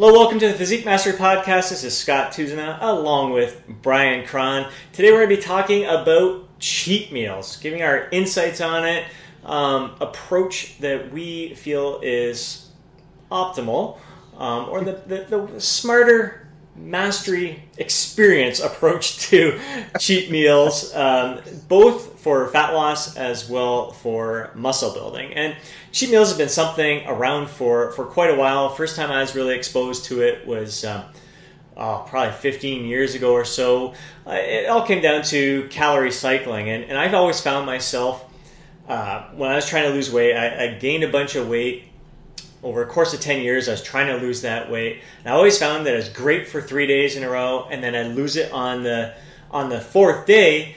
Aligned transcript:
Hello, 0.00 0.12
welcome 0.12 0.38
to 0.38 0.46
the 0.46 0.54
Physique 0.54 0.84
Mastery 0.84 1.14
Podcast. 1.14 1.70
This 1.70 1.82
is 1.82 1.98
Scott 1.98 2.30
Tousignant 2.30 2.78
along 2.80 3.32
with 3.32 3.60
Brian 3.82 4.24
Krahn. 4.24 4.70
Today 4.92 5.10
we're 5.10 5.26
going 5.26 5.30
to 5.30 5.36
be 5.38 5.42
talking 5.42 5.86
about 5.86 6.46
cheat 6.60 7.10
meals, 7.10 7.56
giving 7.56 7.82
our 7.82 8.08
insights 8.10 8.60
on 8.60 8.84
it, 8.86 9.06
um, 9.44 9.96
approach 10.00 10.78
that 10.78 11.12
we 11.12 11.52
feel 11.54 11.98
is 12.00 12.68
optimal, 13.32 13.98
um, 14.36 14.68
or 14.68 14.82
the, 14.82 15.02
the, 15.08 15.48
the 15.50 15.60
smarter 15.60 16.46
mastery 16.76 17.64
experience 17.78 18.60
approach 18.64 19.18
to 19.30 19.58
cheat 19.98 20.30
meals, 20.30 20.94
um, 20.94 21.40
both 21.66 22.17
for 22.28 22.46
fat 22.48 22.74
loss 22.74 23.16
as 23.16 23.48
well 23.48 23.90
for 23.90 24.50
muscle 24.54 24.92
building. 24.92 25.32
And 25.32 25.56
cheat 25.92 26.10
meals 26.10 26.28
have 26.28 26.36
been 26.36 26.50
something 26.50 27.02
around 27.06 27.48
for, 27.48 27.90
for 27.92 28.04
quite 28.04 28.28
a 28.28 28.34
while. 28.34 28.68
First 28.68 28.96
time 28.96 29.10
I 29.10 29.22
was 29.22 29.34
really 29.34 29.54
exposed 29.54 30.04
to 30.06 30.20
it 30.20 30.46
was 30.46 30.84
um, 30.84 31.04
oh, 31.78 32.04
probably 32.06 32.34
15 32.34 32.84
years 32.84 33.14
ago 33.14 33.32
or 33.32 33.46
so. 33.46 33.94
Uh, 34.26 34.32
it 34.32 34.68
all 34.68 34.86
came 34.86 35.00
down 35.00 35.22
to 35.22 35.68
calorie 35.70 36.12
cycling. 36.12 36.68
And, 36.68 36.84
and 36.84 36.98
I've 36.98 37.14
always 37.14 37.40
found 37.40 37.64
myself, 37.64 38.22
uh, 38.88 39.28
when 39.30 39.50
I 39.50 39.54
was 39.54 39.66
trying 39.66 39.84
to 39.84 39.94
lose 39.94 40.12
weight, 40.12 40.36
I, 40.36 40.64
I 40.64 40.74
gained 40.74 41.04
a 41.04 41.10
bunch 41.10 41.34
of 41.34 41.48
weight 41.48 41.84
over 42.62 42.82
a 42.82 42.86
course 42.86 43.14
of 43.14 43.20
10 43.20 43.40
years, 43.40 43.68
I 43.68 43.70
was 43.70 43.82
trying 43.82 44.08
to 44.08 44.22
lose 44.22 44.42
that 44.42 44.70
weight. 44.70 45.00
And 45.20 45.32
I 45.32 45.34
always 45.34 45.56
found 45.56 45.86
that 45.86 45.94
it 45.94 45.96
was 45.96 46.10
great 46.10 46.46
for 46.46 46.60
three 46.60 46.86
days 46.86 47.16
in 47.16 47.22
a 47.22 47.30
row, 47.30 47.66
and 47.70 47.82
then 47.82 47.94
I'd 47.94 48.14
lose 48.14 48.36
it 48.36 48.52
on 48.52 48.82
the 48.82 49.14
on 49.50 49.70
the 49.70 49.80
fourth 49.80 50.26
day 50.26 50.76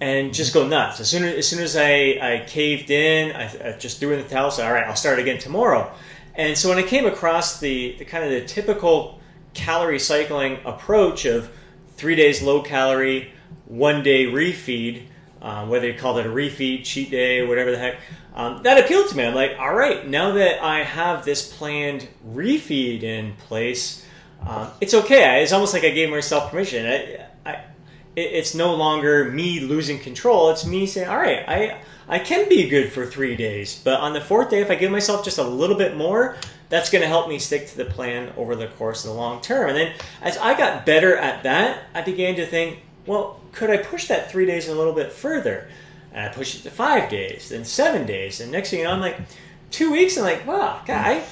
and 0.00 0.34
just 0.34 0.52
go 0.52 0.66
nuts. 0.66 1.00
As 1.00 1.08
soon 1.08 1.24
as, 1.24 1.34
as, 1.36 1.48
soon 1.48 1.62
as 1.62 1.76
I, 1.76 2.18
I 2.20 2.44
caved 2.46 2.90
in, 2.90 3.34
I, 3.34 3.70
I 3.70 3.72
just 3.78 4.00
threw 4.00 4.12
in 4.12 4.22
the 4.22 4.28
towel, 4.28 4.50
so 4.50 4.64
all 4.64 4.72
right, 4.72 4.86
I'll 4.86 4.96
start 4.96 5.18
again 5.18 5.38
tomorrow. 5.38 5.92
And 6.34 6.58
so 6.58 6.68
when 6.68 6.78
I 6.78 6.82
came 6.82 7.06
across 7.06 7.60
the, 7.60 7.94
the 7.98 8.04
kind 8.04 8.24
of 8.24 8.30
the 8.30 8.44
typical 8.44 9.20
calorie 9.54 10.00
cycling 10.00 10.58
approach 10.64 11.24
of 11.26 11.50
three 11.96 12.16
days 12.16 12.42
low 12.42 12.62
calorie, 12.62 13.32
one 13.66 14.02
day 14.02 14.26
refeed, 14.26 15.04
um, 15.40 15.68
whether 15.68 15.86
you 15.86 15.94
call 15.94 16.18
it 16.18 16.26
a 16.26 16.28
refeed, 16.28 16.84
cheat 16.84 17.10
day, 17.10 17.46
whatever 17.46 17.70
the 17.70 17.78
heck, 17.78 17.98
um, 18.34 18.62
that 18.64 18.82
appealed 18.82 19.08
to 19.10 19.16
me. 19.16 19.24
I'm 19.24 19.34
like, 19.34 19.56
all 19.58 19.74
right, 19.74 20.06
now 20.08 20.32
that 20.32 20.62
I 20.62 20.82
have 20.82 21.24
this 21.24 21.56
planned 21.56 22.08
refeed 22.26 23.02
in 23.04 23.34
place, 23.34 24.04
um, 24.46 24.70
it's 24.80 24.92
okay. 24.92 25.42
It's 25.42 25.52
almost 25.52 25.72
like 25.72 25.84
I 25.84 25.90
gave 25.90 26.10
myself 26.10 26.50
permission. 26.50 26.86
I, 26.86 27.23
it's 28.16 28.54
no 28.54 28.74
longer 28.74 29.30
me 29.30 29.60
losing 29.60 29.98
control. 29.98 30.50
It's 30.50 30.64
me 30.64 30.86
saying, 30.86 31.08
all 31.08 31.18
right, 31.18 31.44
I, 31.48 31.80
I 32.08 32.18
can 32.18 32.48
be 32.48 32.68
good 32.68 32.92
for 32.92 33.06
three 33.06 33.36
days, 33.36 33.80
but 33.82 34.00
on 34.00 34.12
the 34.12 34.20
fourth 34.20 34.50
day, 34.50 34.60
if 34.60 34.70
I 34.70 34.74
give 34.74 34.92
myself 34.92 35.24
just 35.24 35.38
a 35.38 35.44
little 35.44 35.76
bit 35.76 35.96
more, 35.96 36.36
that's 36.68 36.90
going 36.90 37.02
to 37.02 37.08
help 37.08 37.28
me 37.28 37.38
stick 37.38 37.68
to 37.68 37.76
the 37.76 37.84
plan 37.84 38.32
over 38.36 38.56
the 38.56 38.68
course 38.68 39.04
of 39.04 39.10
the 39.10 39.16
long 39.16 39.40
term. 39.40 39.68
And 39.68 39.76
then 39.76 39.92
as 40.22 40.36
I 40.38 40.56
got 40.56 40.86
better 40.86 41.16
at 41.16 41.42
that, 41.42 41.84
I 41.94 42.02
began 42.02 42.36
to 42.36 42.46
think, 42.46 42.80
well, 43.06 43.40
could 43.52 43.70
I 43.70 43.78
push 43.78 44.08
that 44.08 44.30
three 44.30 44.46
days 44.46 44.68
a 44.68 44.74
little 44.74 44.92
bit 44.92 45.12
further? 45.12 45.68
And 46.12 46.28
I 46.28 46.32
pushed 46.32 46.56
it 46.56 46.62
to 46.62 46.70
five 46.70 47.10
days, 47.10 47.48
then 47.48 47.64
seven 47.64 48.06
days, 48.06 48.40
and 48.40 48.52
next 48.52 48.70
thing 48.70 48.80
you 48.80 48.84
know, 48.84 48.92
I'm 48.92 49.00
like, 49.00 49.18
two 49.70 49.90
weeks. 49.90 50.16
I'm 50.16 50.22
like, 50.24 50.46
wow, 50.46 50.80
God, 50.86 51.04
I, 51.04 51.24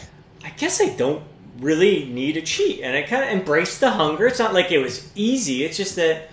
I 0.45 0.51
guess 0.51 0.81
I 0.81 0.89
don't 0.97 1.23
really 1.61 2.07
need 2.07 2.37
a 2.37 2.43
cheat, 2.43 2.81
and 2.83 2.97
I 2.97 3.03
kind 3.03 3.23
of 3.23 3.31
embraced 3.31 3.81
the 3.81 3.91
hunger. 3.91 4.27
It's 4.27 4.41
not 4.41 4.53
like 4.53 4.73
it 4.73 4.79
was 4.79 5.11
easy. 5.15 5.65
It's 5.65 5.77
just 5.77 5.97
that 5.97 6.31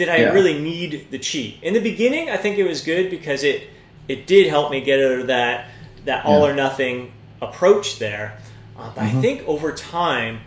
did 0.00 0.08
I 0.08 0.16
yeah. 0.16 0.32
really 0.32 0.58
need 0.58 1.08
the 1.10 1.18
cheat? 1.18 1.58
In 1.62 1.74
the 1.74 1.80
beginning, 1.80 2.30
I 2.30 2.38
think 2.38 2.56
it 2.56 2.64
was 2.64 2.80
good 2.80 3.10
because 3.10 3.44
it 3.44 3.68
it 4.08 4.26
did 4.26 4.46
help 4.46 4.70
me 4.70 4.80
get 4.80 4.98
out 4.98 5.20
of 5.20 5.26
that 5.26 5.68
that 6.06 6.24
all 6.24 6.46
yeah. 6.46 6.52
or 6.52 6.54
nothing 6.54 7.12
approach 7.42 7.98
there. 7.98 8.38
Uh, 8.78 8.90
but 8.94 9.02
mm-hmm. 9.04 9.18
I 9.18 9.20
think 9.20 9.46
over 9.46 9.72
time 9.72 10.40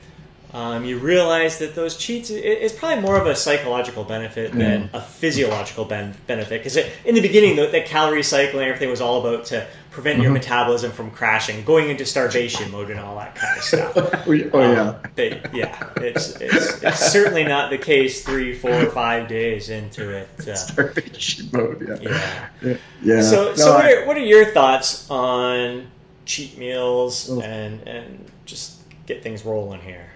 um, 0.54 0.86
you 0.86 1.00
realize 1.00 1.58
that 1.60 1.74
those 1.74 1.98
cheats 1.98 2.30
it's 2.30 2.74
probably 2.74 3.02
more 3.02 3.20
of 3.20 3.26
a 3.26 3.36
psychological 3.36 4.04
benefit 4.04 4.52
than 4.52 4.90
a 4.94 5.02
physiological 5.02 5.84
ben- 5.84 6.16
benefit. 6.28 6.60
Because 6.60 6.78
in 6.78 7.16
the 7.16 7.22
beginning 7.22 7.56
the, 7.56 7.68
the, 7.68 7.82
calorie 7.82 8.22
cycling 8.22 8.68
everything 8.68 8.90
was 8.90 9.02
all 9.02 9.26
about 9.26 9.46
to 9.46 9.66
prevent 9.90 10.16
mm-hmm. 10.16 10.24
your 10.24 10.32
metabolism 10.32 10.92
from 10.92 11.12
crashing 11.12 11.64
going 11.64 11.90
into 11.90 12.06
starvation 12.06 12.72
mode 12.72 12.90
and 12.90 13.00
all 13.00 13.16
that 13.16 13.36
kind 13.36 13.58
of 13.58 13.64
stuff 13.64 13.94
oh 14.28 14.32
yeah. 14.32 14.82
um, 14.82 14.96
but 15.16 15.54
yeah 15.54 15.90
it's, 15.98 16.36
it's, 16.42 16.82
it's, 16.82 17.12
certainly 17.12 17.44
not 17.44 17.70
the 17.70 17.78
case 17.78 18.26
three 18.26 18.56
four 18.56 18.88
five 18.88 19.28
days 19.28 19.70
into 19.70 20.10
it 20.10 20.28
uh, 20.48 20.56
starvation 20.56 21.48
mode 21.54 22.00
yeah. 22.02 22.50
yeah, 22.64 22.78
yeah. 23.04 23.22
so, 23.22 23.50
no, 23.50 23.56
so 23.56 23.74
what, 23.74 23.86
are, 23.86 24.06
what 24.08 24.18
are 24.18 24.22
your 24.22 24.46
thoughts 24.46 25.10
on 25.12 25.86
cheat 26.26 26.58
meals 26.58 27.30
oh. 27.30 27.42
and 27.42 27.88
and 27.88 28.26
just 28.46 28.82
get 29.06 29.22
things 29.22 29.46
rolling 29.46 29.82
here 29.82 30.13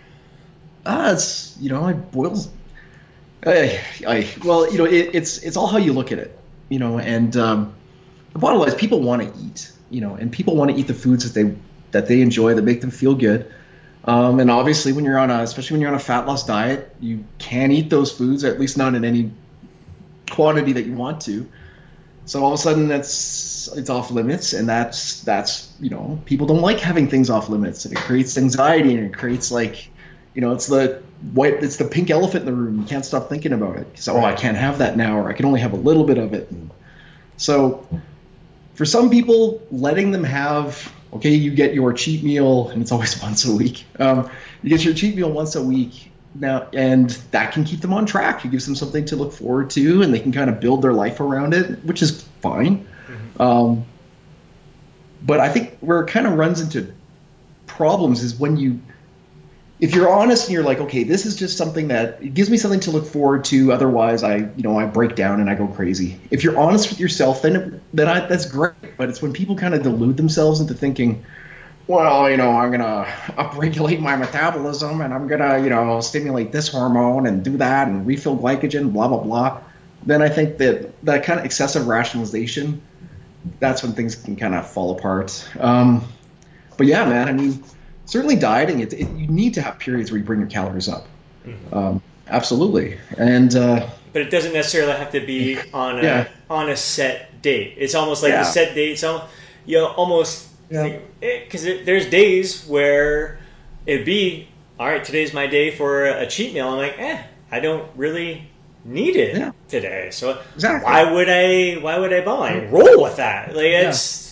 ah, 0.87 1.11
it's 1.11 1.55
you 1.59 1.69
know, 1.69 1.87
it 1.87 2.11
boils. 2.11 2.49
I, 3.45 3.79
I 4.07 4.27
well, 4.43 4.71
you 4.71 4.77
know, 4.77 4.85
it, 4.85 5.11
it's 5.13 5.39
it's 5.39 5.57
all 5.57 5.67
how 5.67 5.77
you 5.77 5.93
look 5.93 6.11
at 6.11 6.19
it, 6.19 6.37
you 6.69 6.79
know, 6.79 6.97
and 6.97 7.35
um, 7.37 7.75
the 8.33 8.39
bottom 8.39 8.59
line 8.59 8.69
is 8.69 8.75
people 8.75 9.01
want 9.01 9.21
to 9.21 9.39
eat, 9.39 9.71
you 9.89 10.01
know, 10.01 10.15
and 10.15 10.31
people 10.31 10.55
want 10.55 10.71
to 10.71 10.77
eat 10.77 10.87
the 10.87 10.93
foods 10.93 11.31
that 11.31 11.39
they 11.39 11.55
that 11.91 12.07
they 12.07 12.21
enjoy 12.21 12.55
that 12.55 12.63
make 12.63 12.81
them 12.81 12.91
feel 12.91 13.15
good. 13.15 13.51
Um, 14.05 14.39
and 14.39 14.49
obviously, 14.49 14.93
when 14.93 15.03
you're 15.05 15.17
on 15.17 15.29
a, 15.29 15.41
especially 15.41 15.75
when 15.75 15.81
you're 15.81 15.89
on 15.89 15.95
a 15.95 15.99
fat 15.99 16.25
loss 16.25 16.45
diet, 16.45 16.95
you 16.99 17.25
can't 17.39 17.73
eat 17.73 17.89
those 17.89 18.11
foods, 18.11 18.43
at 18.43 18.59
least 18.59 18.77
not 18.77 18.95
in 18.95 19.03
any 19.03 19.31
quantity 20.29 20.73
that 20.73 20.85
you 20.85 20.93
want 20.93 21.21
to. 21.21 21.49
So 22.25 22.43
all 22.43 22.53
of 22.53 22.59
a 22.59 22.61
sudden, 22.61 22.87
that's 22.87 23.67
it's 23.75 23.89
off 23.89 24.11
limits, 24.11 24.53
and 24.53 24.67
that's 24.67 25.21
that's 25.21 25.71
you 25.79 25.89
know 25.89 26.21
people 26.25 26.47
don't 26.47 26.61
like 26.61 26.79
having 26.79 27.07
things 27.09 27.29
off 27.29 27.49
limits, 27.49 27.85
and 27.85 27.93
it 27.93 27.99
creates 27.99 28.37
anxiety 28.37 28.95
and 28.95 29.05
it 29.05 29.17
creates 29.17 29.51
like 29.51 29.89
you 30.37 30.41
know, 30.41 30.53
it's 30.53 30.67
the 30.67 31.01
white, 31.33 31.63
it's 31.63 31.77
the 31.77 31.85
pink 31.85 32.11
elephant 32.11 32.41
in 32.41 32.45
the 32.45 32.53
room. 32.53 32.77
You 32.77 32.85
can't 32.85 33.03
stop 33.03 33.27
thinking 33.27 33.53
about 33.53 33.77
it. 33.77 33.87
So, 33.97 34.17
oh, 34.17 34.23
I 34.23 34.33
can't 34.33 34.55
have 34.55 34.77
that 34.77 34.95
now, 34.95 35.17
or 35.17 35.29
I 35.29 35.33
can 35.33 35.47
only 35.47 35.59
have 35.61 35.73
a 35.73 35.77
little 35.77 36.03
bit 36.03 36.19
of 36.19 36.31
it. 36.35 36.51
And 36.51 36.69
so, 37.37 37.87
for 38.75 38.85
some 38.85 39.09
people, 39.09 39.59
letting 39.71 40.11
them 40.11 40.23
have, 40.23 40.93
okay, 41.11 41.33
you 41.33 41.49
get 41.49 41.73
your 41.73 41.91
cheat 41.91 42.23
meal, 42.23 42.69
and 42.69 42.83
it's 42.83 42.91
always 42.91 43.19
once 43.23 43.45
a 43.45 43.55
week. 43.55 43.83
Um, 43.97 44.29
you 44.61 44.69
get 44.69 44.85
your 44.85 44.93
cheat 44.93 45.15
meal 45.15 45.31
once 45.31 45.55
a 45.55 45.63
week 45.63 46.11
now, 46.35 46.67
and 46.71 47.09
that 47.31 47.51
can 47.51 47.63
keep 47.63 47.81
them 47.81 47.91
on 47.91 48.05
track. 48.05 48.45
It 48.45 48.51
gives 48.51 48.67
them 48.67 48.75
something 48.75 49.05
to 49.05 49.15
look 49.15 49.33
forward 49.33 49.71
to, 49.71 50.03
and 50.03 50.13
they 50.13 50.19
can 50.19 50.31
kind 50.31 50.51
of 50.51 50.59
build 50.59 50.83
their 50.83 50.93
life 50.93 51.19
around 51.19 51.55
it, 51.55 51.83
which 51.83 52.03
is 52.03 52.21
fine. 52.41 52.85
Mm-hmm. 53.07 53.41
Um, 53.41 53.85
but 55.23 55.39
I 55.39 55.49
think 55.49 55.79
where 55.79 56.01
it 56.01 56.09
kind 56.09 56.27
of 56.27 56.33
runs 56.33 56.61
into 56.61 56.93
problems 57.65 58.21
is 58.21 58.35
when 58.35 58.57
you 58.57 58.79
if 59.79 59.93
you're 59.93 60.09
honest 60.09 60.45
and 60.45 60.53
you're 60.53 60.63
like, 60.63 60.79
okay, 60.79 61.03
this 61.03 61.25
is 61.25 61.35
just 61.35 61.57
something 61.57 61.89
that 61.89 62.33
gives 62.33 62.49
me 62.49 62.57
something 62.57 62.79
to 62.81 62.91
look 62.91 63.05
forward 63.05 63.45
to. 63.45 63.71
Otherwise, 63.71 64.23
I, 64.23 64.37
you 64.37 64.63
know, 64.63 64.79
I 64.79 64.85
break 64.87 65.15
down 65.15 65.39
and 65.39 65.49
I 65.49 65.55
go 65.55 65.67
crazy. 65.67 66.19
If 66.31 66.43
you're 66.43 66.57
honest 66.57 66.89
with 66.89 66.99
yourself, 66.99 67.43
then 67.43 67.81
then 67.93 68.07
I, 68.07 68.25
that's 68.25 68.45
great. 68.45 68.73
But 68.97 69.09
it's 69.09 69.21
when 69.21 69.33
people 69.33 69.55
kind 69.55 69.75
of 69.75 69.83
delude 69.83 70.17
themselves 70.17 70.61
into 70.61 70.73
thinking, 70.73 71.23
well, 71.85 72.29
you 72.29 72.37
know, 72.37 72.51
I'm 72.51 72.71
gonna 72.71 73.05
upregulate 73.37 73.99
my 73.99 74.15
metabolism 74.15 75.01
and 75.01 75.13
I'm 75.13 75.27
gonna, 75.27 75.59
you 75.59 75.69
know, 75.69 76.01
stimulate 76.01 76.51
this 76.51 76.69
hormone 76.69 77.27
and 77.27 77.43
do 77.43 77.57
that 77.57 77.87
and 77.87 78.07
refill 78.07 78.35
glycogen, 78.35 78.93
blah 78.93 79.07
blah 79.07 79.21
blah. 79.21 79.61
Then 80.03 80.23
I 80.23 80.29
think 80.29 80.57
that 80.57 80.99
that 81.05 81.23
kind 81.23 81.39
of 81.39 81.45
excessive 81.45 81.87
rationalization, 81.87 82.81
that's 83.59 83.83
when 83.83 83.93
things 83.93 84.15
can 84.15 84.37
kind 84.37 84.55
of 84.55 84.67
fall 84.67 84.97
apart. 84.97 85.47
Um, 85.59 86.03
but 86.77 86.87
yeah, 86.87 87.07
man, 87.07 87.27
I 87.27 87.33
mean 87.33 87.63
certainly 88.07 88.35
dieting, 88.35 88.79
it, 88.79 88.93
it, 88.93 89.07
you 89.09 89.27
need 89.27 89.53
to 89.53 89.61
have 89.61 89.77
periods 89.77 90.11
where 90.11 90.17
you 90.17 90.25
bring 90.25 90.39
your 90.39 90.49
calories 90.49 90.89
up. 90.89 91.05
Mm-hmm. 91.45 91.73
Um, 91.73 92.01
absolutely, 92.27 92.97
and 93.17 93.55
uh, 93.55 93.87
but 94.13 94.23
it 94.23 94.31
doesn't 94.31 94.53
necessarily 94.53 94.93
have 94.93 95.11
to 95.11 95.19
be 95.19 95.59
on 95.73 95.99
a 95.99 96.03
yeah. 96.03 96.27
on 96.49 96.69
a 96.69 96.75
set 96.75 97.41
date. 97.41 97.75
It's 97.77 97.93
almost 97.93 98.23
like 98.23 98.31
yeah. 98.31 98.39
the 98.39 98.49
set 98.49 98.73
date. 98.73 98.97
So 98.97 99.23
you 99.65 99.85
almost 99.85 100.49
because 100.69 101.65
yeah. 101.65 101.83
there's 101.83 102.09
days 102.09 102.65
where 102.65 103.39
it'd 103.85 104.05
be 104.05 104.47
all 104.79 104.87
right. 104.87 105.03
Today's 105.03 105.33
my 105.33 105.47
day 105.47 105.71
for 105.71 106.05
a 106.05 106.27
cheat 106.27 106.53
meal. 106.53 106.69
I'm 106.69 106.77
like, 106.77 106.97
eh, 106.97 107.23
I 107.51 107.59
don't 107.59 107.89
really 107.95 108.49
need 108.83 109.15
it 109.15 109.37
yeah. 109.37 109.51
today. 109.67 110.09
So 110.11 110.41
exactly. 110.55 110.85
why 110.85 111.11
would 111.11 111.29
I? 111.29 111.75
Why 111.75 111.99
would 111.99 112.13
I 112.13 112.21
buy? 112.23 112.65
Roll 112.65 113.03
with 113.03 113.17
that. 113.17 113.55
Like 113.55 113.65
it's 113.65 114.26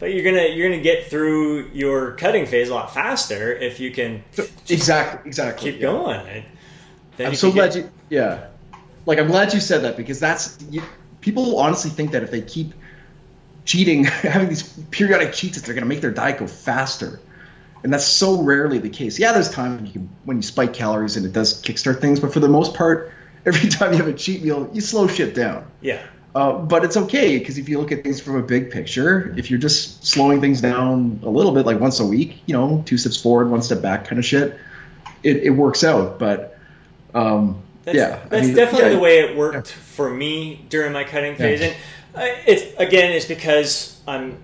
but 0.00 0.12
you're 0.12 0.24
gonna 0.24 0.48
you're 0.48 0.68
gonna 0.68 0.82
get 0.82 1.06
through 1.08 1.68
your 1.72 2.12
cutting 2.12 2.46
phase 2.46 2.70
a 2.70 2.74
lot 2.74 2.92
faster 2.92 3.52
if 3.52 3.78
you 3.78 3.92
can 3.92 4.24
exactly 4.68 5.28
exactly 5.28 5.70
keep 5.70 5.80
yeah. 5.80 5.86
going. 5.86 6.44
I'm 7.18 7.34
so 7.34 7.52
glad 7.52 7.74
get... 7.74 7.84
you 7.84 7.90
yeah, 8.08 8.48
like 9.06 9.18
I'm 9.18 9.28
glad 9.28 9.54
you 9.54 9.60
said 9.60 9.82
that 9.82 9.96
because 9.96 10.18
that's 10.18 10.58
you, 10.70 10.82
people 11.20 11.58
honestly 11.58 11.90
think 11.90 12.12
that 12.12 12.22
if 12.22 12.30
they 12.30 12.40
keep 12.40 12.72
cheating, 13.64 14.04
having 14.04 14.48
these 14.48 14.62
periodic 14.90 15.34
cheats, 15.34 15.58
that 15.58 15.66
they're 15.66 15.74
gonna 15.74 15.86
make 15.86 16.00
their 16.00 16.10
diet 16.10 16.38
go 16.38 16.46
faster. 16.46 17.20
And 17.82 17.90
that's 17.90 18.04
so 18.04 18.42
rarely 18.42 18.78
the 18.78 18.90
case. 18.90 19.18
Yeah, 19.18 19.32
there's 19.32 19.50
times 19.50 19.76
when 19.76 19.86
you, 19.86 19.92
can, 19.92 20.10
when 20.24 20.36
you 20.36 20.42
spike 20.42 20.74
calories 20.74 21.16
and 21.16 21.24
it 21.24 21.32
does 21.32 21.62
kickstart 21.62 21.98
things, 21.98 22.20
but 22.20 22.30
for 22.30 22.38
the 22.38 22.48
most 22.48 22.74
part, 22.74 23.10
every 23.46 23.70
time 23.70 23.92
you 23.92 23.98
have 23.98 24.06
a 24.06 24.12
cheat 24.12 24.42
meal, 24.42 24.68
you 24.74 24.82
slow 24.82 25.06
shit 25.06 25.34
down. 25.34 25.66
Yeah. 25.80 26.02
Uh, 26.32 26.52
but 26.52 26.84
it's 26.84 26.96
okay 26.96 27.38
because 27.38 27.58
if 27.58 27.68
you 27.68 27.80
look 27.80 27.90
at 27.90 28.04
things 28.04 28.20
from 28.20 28.36
a 28.36 28.42
big 28.42 28.70
picture, 28.70 29.34
if 29.36 29.50
you're 29.50 29.58
just 29.58 30.06
slowing 30.06 30.40
things 30.40 30.60
down 30.60 31.18
a 31.24 31.28
little 31.28 31.50
bit, 31.52 31.66
like 31.66 31.80
once 31.80 31.98
a 31.98 32.06
week, 32.06 32.40
you 32.46 32.52
know, 32.52 32.82
two 32.86 32.96
steps 32.96 33.16
forward, 33.16 33.50
one 33.50 33.62
step 33.62 33.82
back 33.82 34.04
kind 34.04 34.18
of 34.18 34.24
shit, 34.24 34.58
it, 35.24 35.38
it 35.38 35.50
works 35.50 35.82
out. 35.82 36.20
But 36.20 36.56
um, 37.14 37.62
that's, 37.84 37.96
yeah, 37.96 38.20
that's 38.28 38.44
I 38.44 38.46
mean, 38.46 38.54
definitely 38.54 38.90
yeah, 38.90 38.94
the 38.94 39.00
way 39.00 39.18
it 39.18 39.36
worked 39.36 39.72
for 39.72 40.08
me 40.08 40.64
during 40.68 40.92
my 40.92 41.02
cutting 41.02 41.34
phase. 41.34 41.60
And 41.62 41.74
uh, 42.14 42.20
it's 42.46 42.78
again, 42.78 43.10
it's 43.12 43.26
because 43.26 44.00
I'm 44.06 44.38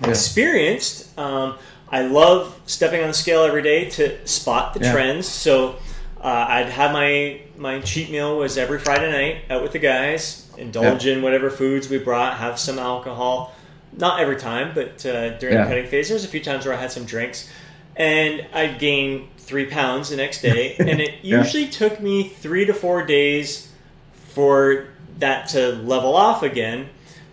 Yeah. 0.00 0.08
experienced. 0.08 1.16
Um, 1.18 1.54
I 1.90 2.02
love 2.02 2.60
stepping 2.66 3.00
on 3.00 3.08
the 3.08 3.14
scale 3.14 3.44
every 3.44 3.62
day 3.62 3.88
to 3.90 4.26
spot 4.26 4.74
the 4.74 4.80
Yeah. 4.80 4.92
trends. 4.92 5.28
So 5.28 5.76
uh, 6.22 6.46
I'd 6.48 6.68
have 6.68 6.92
my 6.92 7.40
my 7.56 7.80
cheat 7.80 8.10
meal 8.10 8.38
was 8.38 8.58
every 8.58 8.78
Friday 8.78 9.10
night 9.10 9.44
out 9.50 9.62
with 9.62 9.72
the 9.72 9.78
guys, 9.78 10.48
indulge 10.56 11.06
in 11.06 11.22
whatever 11.22 11.50
foods 11.50 11.88
we 11.88 11.98
brought, 11.98 12.36
have 12.38 12.58
some 12.58 12.78
alcohol. 12.78 13.54
Not 13.96 14.20
every 14.20 14.36
time, 14.36 14.72
but 14.74 15.04
uh, 15.06 15.38
during 15.38 15.56
Yeah. 15.56 15.64
the 15.64 15.68
cutting 15.70 15.86
phase, 15.86 16.08
there's 16.08 16.24
a 16.24 16.28
few 16.28 16.40
times 16.42 16.66
where 16.66 16.74
I 16.74 16.80
had 16.80 16.92
some 16.92 17.04
drinks, 17.04 17.48
and 17.96 18.46
I'd 18.52 18.78
gain 18.78 19.28
three 19.38 19.64
pounds 19.66 20.10
the 20.10 20.16
next 20.16 20.42
day, 20.42 20.76
and 20.78 21.00
it 21.00 21.14
Yeah. 21.22 21.38
usually 21.38 21.66
took 21.68 22.00
me 22.00 22.28
three 22.28 22.66
to 22.66 22.74
four 22.74 23.02
days 23.04 23.72
for 24.12 24.88
that 25.18 25.48
to 25.50 25.72
level 25.72 26.14
off 26.14 26.42
again, 26.42 26.88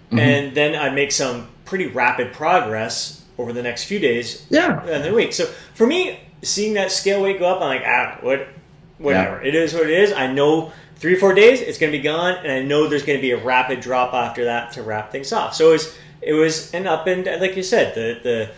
Mm-hmm. 0.07 0.19
and 0.19 0.55
then 0.55 0.75
I'd 0.75 0.93
make 0.93 1.11
some 1.11 1.47
pretty 1.65 1.87
rapid 1.87 2.31
progress 2.31 3.23
over 3.39 3.51
the 3.51 3.63
next 3.63 3.85
few 3.85 3.97
days 3.99 4.45
yeah, 4.51 4.85
and 4.85 5.03
the 5.03 5.11
week. 5.13 5.33
So 5.33 5.45
for 5.73 5.87
me, 5.87 6.19
seeing 6.43 6.75
that 6.75 6.91
scale 6.91 7.23
weight 7.23 7.39
go 7.39 7.45
up, 7.47 7.57
I'm 7.59 7.67
like, 7.67 7.83
ah, 7.85 8.17
what, 8.21 8.47
whatever. 8.97 9.41
It 9.41 9.55
is 9.55 9.73
what 9.73 9.83
it 9.83 9.97
is. 9.99 10.11
I 10.13 10.31
know 10.31 10.71
three 10.97 11.15
or 11.15 11.17
four 11.17 11.33
days 11.33 11.61
it's 11.61 11.77
going 11.77 11.91
to 11.91 11.97
be 11.97 12.03
gone, 12.03 12.35
and 12.37 12.51
I 12.51 12.61
know 12.61 12.87
there's 12.87 13.03
going 13.05 13.17
to 13.17 13.21
be 13.21 13.31
a 13.31 13.43
rapid 13.43 13.81
drop 13.81 14.13
after 14.13 14.45
that 14.45 14.73
to 14.73 14.83
wrap 14.83 15.11
things 15.11 15.31
off. 15.33 15.53
So 15.55 15.69
it 15.69 15.73
was 15.73 15.97
it 16.21 16.33
was 16.33 16.73
an 16.73 16.87
up 16.87 17.07
and 17.07 17.25
like 17.41 17.55
you 17.55 17.63
said, 17.63 17.93
the 17.95 18.19
the 18.23 18.49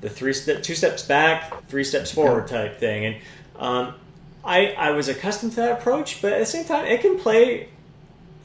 the 0.00 0.10
three 0.10 0.32
step, 0.32 0.62
two 0.62 0.74
steps 0.74 1.02
back, 1.02 1.66
three 1.68 1.84
steps 1.84 2.12
forward 2.12 2.48
type 2.48 2.78
thing, 2.78 3.06
and 3.06 3.16
um, 3.58 3.94
I 4.44 4.72
I 4.72 4.90
was 4.90 5.08
accustomed 5.08 5.52
to 5.52 5.60
that 5.60 5.80
approach, 5.80 6.20
but 6.20 6.32
at 6.32 6.40
the 6.40 6.46
same 6.46 6.64
time, 6.64 6.84
it 6.86 7.00
can 7.00 7.18
play. 7.18 7.68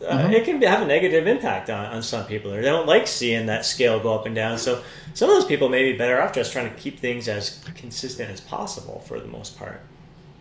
Uh, 0.01 0.17
Mhm. 0.19 0.33
It 0.33 0.45
can 0.45 0.61
have 0.61 0.81
a 0.81 0.85
negative 0.85 1.27
impact 1.27 1.69
on, 1.69 1.85
on 1.87 2.01
some 2.01 2.25
people. 2.25 2.51
They 2.51 2.61
don't 2.61 2.87
like 2.87 3.05
seeing 3.05 3.47
that 3.47 3.65
scale 3.65 3.99
go 3.99 4.15
up 4.15 4.25
and 4.25 4.33
down. 4.33 4.57
So 4.57 4.81
some 5.13 5.29
of 5.29 5.35
those 5.35 5.43
people 5.43 5.67
may 5.67 5.91
be 5.91 5.97
better 5.97 6.21
off 6.21 6.31
just 6.33 6.53
trying 6.53 6.69
to 6.73 6.75
keep 6.79 6.99
things 6.99 7.27
as 7.27 7.61
consistent 7.75 8.31
as 8.31 8.39
possible 8.39 9.03
for 9.05 9.19
the 9.19 9.27
most 9.27 9.59
part. 9.59 9.81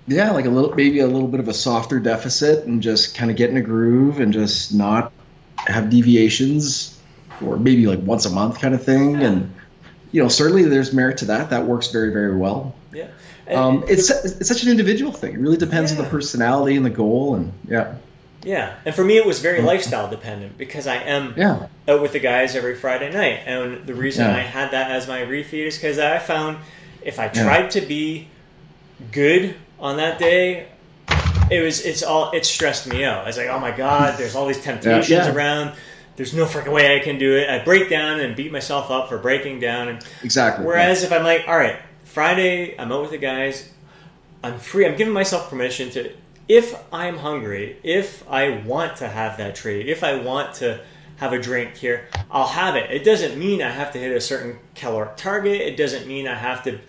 Yeah, 0.08 0.31
like 0.32 0.46
a 0.46 0.50
little 0.50 0.75
maybe 0.75 1.00
a 1.00 1.06
little 1.06 1.28
bit 1.28 1.40
of 1.40 1.49
a 1.49 1.55
softer 1.55 2.00
deficit 2.00 2.64
and 2.66 2.82
just 2.82 3.14
kind 3.14 3.31
of 3.31 3.37
get 3.37 3.50
in 3.50 3.56
a 3.56 3.62
groove 3.62 4.20
and 4.20 4.32
just 4.32 4.75
not 4.75 5.12
have 5.66 5.90
deviations 5.90 6.99
or 7.44 7.56
maybe 7.58 7.87
like 7.87 8.00
once 8.00 8.25
a 8.26 8.31
month 8.31 8.60
kind 8.60 8.75
of 8.75 8.82
thing. 8.82 9.16
And 9.16 9.55
you 10.10 10.22
know, 10.22 10.28
certainly 10.28 10.64
there's 10.64 10.93
merit 10.93 11.19
to 11.19 11.26
that. 11.26 11.50
That 11.50 11.66
works 11.66 11.88
very 11.88 12.12
very 12.12 12.37
well. 12.37 12.75
Yeah. 12.93 13.08
Um, 13.50 13.84
it's 13.88 14.10
it's 14.10 14.49
such 14.49 14.62
an 14.62 14.70
individual 14.70 15.12
thing. 15.12 15.34
It 15.34 15.38
really 15.38 15.56
depends 15.56 15.93
on 15.93 15.99
the 15.99 16.05
personality 16.05 16.76
and 16.76 16.84
the 16.84 16.90
goal, 16.90 17.34
and 17.34 17.52
yeah, 17.66 17.94
yeah. 18.43 18.75
And 18.84 18.94
for 18.94 19.02
me, 19.05 19.16
it 19.16 19.25
was 19.25 19.40
very 19.40 19.62
lifestyle 19.62 20.10
dependent 20.10 20.58
because 20.58 20.87
I 20.87 20.96
am 20.96 21.32
yeah, 21.37 21.66
out 21.87 22.02
with 22.02 22.12
the 22.12 22.19
guys 22.19 22.55
every 22.56 22.75
Friday 22.75 23.10
night. 23.10 23.40
And 23.46 23.87
the 23.87 23.94
reason 23.94 24.26
Yeah. 24.26 24.37
I 24.37 24.40
had 24.40 24.72
that 24.72 24.90
as 24.90 25.08
my 25.08 25.20
refeed 25.20 25.66
is 25.66 25.76
because 25.76 25.99
I 25.99 26.19
found 26.19 26.58
if 27.02 27.19
I 27.19 27.25
Yeah. 27.25 27.43
tried 27.44 27.70
to 27.72 27.81
be 27.81 28.28
good 29.12 29.55
on 29.81 29.97
that 29.99 30.19
day, 30.19 30.69
it 31.51 31.63
was 31.63 31.85
it's 31.85 32.03
all 32.03 32.31
it 32.33 32.45
stressed 32.45 32.87
me 32.87 33.05
out. 33.05 33.25
I 33.25 33.27
was 33.27 33.37
like, 33.37 33.49
oh 33.49 33.59
my 33.59 33.71
god, 33.71 34.19
there's 34.19 34.35
all 34.35 34.47
these 34.47 34.61
temptations 34.63 35.09
Yeah. 35.09 35.33
around. 35.33 35.77
There's 36.17 36.35
no 36.35 36.47
freaking 36.47 36.73
way 36.73 36.97
I 36.97 36.99
can 36.99 37.19
do 37.19 37.37
it. 37.37 37.49
I 37.49 37.65
break 37.65 37.89
down 37.89 38.19
and 38.21 38.35
beat 38.35 38.51
myself 38.51 38.91
up 38.91 39.09
for 39.09 39.19
breaking 39.19 39.61
down. 39.61 39.89
And 39.89 40.05
exactly. 40.23 40.67
whereas 40.67 41.05
if 41.05 41.13
I'm 41.13 41.23
like, 41.23 41.45
all 41.47 41.57
right, 41.57 41.79
Friday, 42.05 42.77
I'm 42.77 42.91
out 42.91 43.03
with 43.03 43.13
the 43.13 43.19
guys. 43.19 43.71
I'm 44.43 44.59
free. 44.59 44.85
I'm 44.85 44.97
giving 44.97 45.15
myself 45.15 45.49
permission 45.49 45.91
to, 45.91 46.13
if 46.49 46.75
I'm 46.93 47.19
hungry, 47.19 47.77
if 47.85 48.29
I 48.29 48.63
want 48.67 48.97
to 48.97 49.09
have 49.09 49.37
that 49.37 49.55
treat, 49.55 49.89
if 49.89 50.03
I 50.03 50.17
want 50.17 50.55
to 50.55 50.81
have 51.17 51.33
a 51.33 51.39
drink 51.41 51.77
here, 51.77 52.09
I'll 52.31 52.47
have 52.49 52.75
it. 52.75 52.91
It 52.91 53.05
doesn't 53.05 53.39
mean 53.39 53.63
I 53.63 53.71
have 53.71 53.93
to 53.93 53.99
hit 53.99 54.11
a 54.17 54.21
certain 54.21 54.59
caloric 54.75 55.17
target. 55.17 55.61
It 55.61 55.77
doesn't 55.77 56.09
mean 56.09 56.27
I 56.27 56.35
have 56.35 56.65
to 56.65 56.81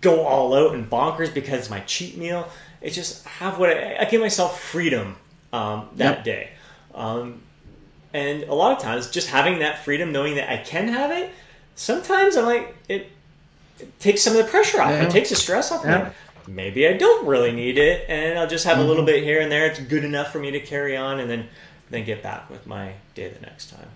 go 0.00 0.22
all 0.26 0.54
out 0.54 0.74
and 0.74 0.88
bonkers 0.90 1.32
because 1.32 1.60
it's 1.60 1.70
my 1.70 1.80
cheat 1.80 2.16
meal. 2.16 2.48
It's 2.80 2.94
just 2.94 3.24
have 3.26 3.58
what 3.58 3.70
I, 3.70 3.96
I 4.00 4.04
give 4.04 4.20
myself 4.20 4.60
freedom 4.60 5.16
um, 5.52 5.88
that 5.96 6.16
Yep. 6.18 6.24
day. 6.24 6.50
Um, 6.94 7.42
and 8.14 8.44
a 8.44 8.54
lot 8.54 8.76
of 8.76 8.82
times, 8.82 9.10
just 9.10 9.28
having 9.28 9.58
that 9.60 9.84
freedom, 9.84 10.12
knowing 10.12 10.36
that 10.36 10.50
I 10.50 10.58
can 10.58 10.88
have 10.88 11.10
it, 11.10 11.30
sometimes 11.74 12.36
I'm 12.36 12.46
like, 12.46 12.74
it, 12.88 13.10
it 13.78 13.98
takes 14.00 14.22
some 14.22 14.36
of 14.36 14.44
the 14.44 14.50
pressure 14.50 14.80
off. 14.80 14.90
Yeah. 14.90 15.04
It 15.04 15.10
takes 15.10 15.28
the 15.30 15.36
stress 15.36 15.70
off. 15.70 15.84
Yeah. 15.84 16.10
Maybe 16.46 16.88
I 16.88 16.94
don't 16.94 17.26
really 17.26 17.52
need 17.52 17.76
it, 17.76 18.06
and 18.08 18.38
I'll 18.38 18.46
just 18.48 18.64
have 18.64 18.78
a 18.78 18.80
Mm-hmm. 18.80 18.88
little 18.88 19.04
bit 19.04 19.22
here 19.22 19.40
and 19.40 19.52
there. 19.52 19.66
It's 19.66 19.80
good 19.80 20.04
enough 20.04 20.32
for 20.32 20.38
me 20.38 20.50
to 20.52 20.60
carry 20.60 20.96
on, 20.96 21.20
and 21.20 21.28
then 21.30 21.48
then 21.90 22.04
get 22.04 22.22
back 22.22 22.48
with 22.50 22.66
my 22.66 22.92
day 23.14 23.28
the 23.28 23.40
next 23.40 23.70
time. 23.70 23.88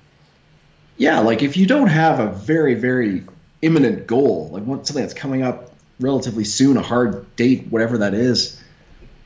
yeah, 0.97 1.19
like 1.21 1.43
if 1.43 1.57
you 1.57 1.67
don't 1.67 1.89
have 1.89 2.21
a 2.21 2.29
very 2.33 2.75
very 2.75 3.25
imminent 3.63 4.07
goal, 4.07 4.51
like 4.53 4.65
what, 4.65 4.87
something 4.87 5.03
that's 5.03 5.15
coming 5.15 5.43
up 5.43 5.72
relatively 6.01 6.45
soon, 6.45 6.77
a 6.77 6.83
hard 6.83 7.35
date, 7.37 7.69
whatever 7.69 7.99
that 7.99 8.15
is, 8.15 8.61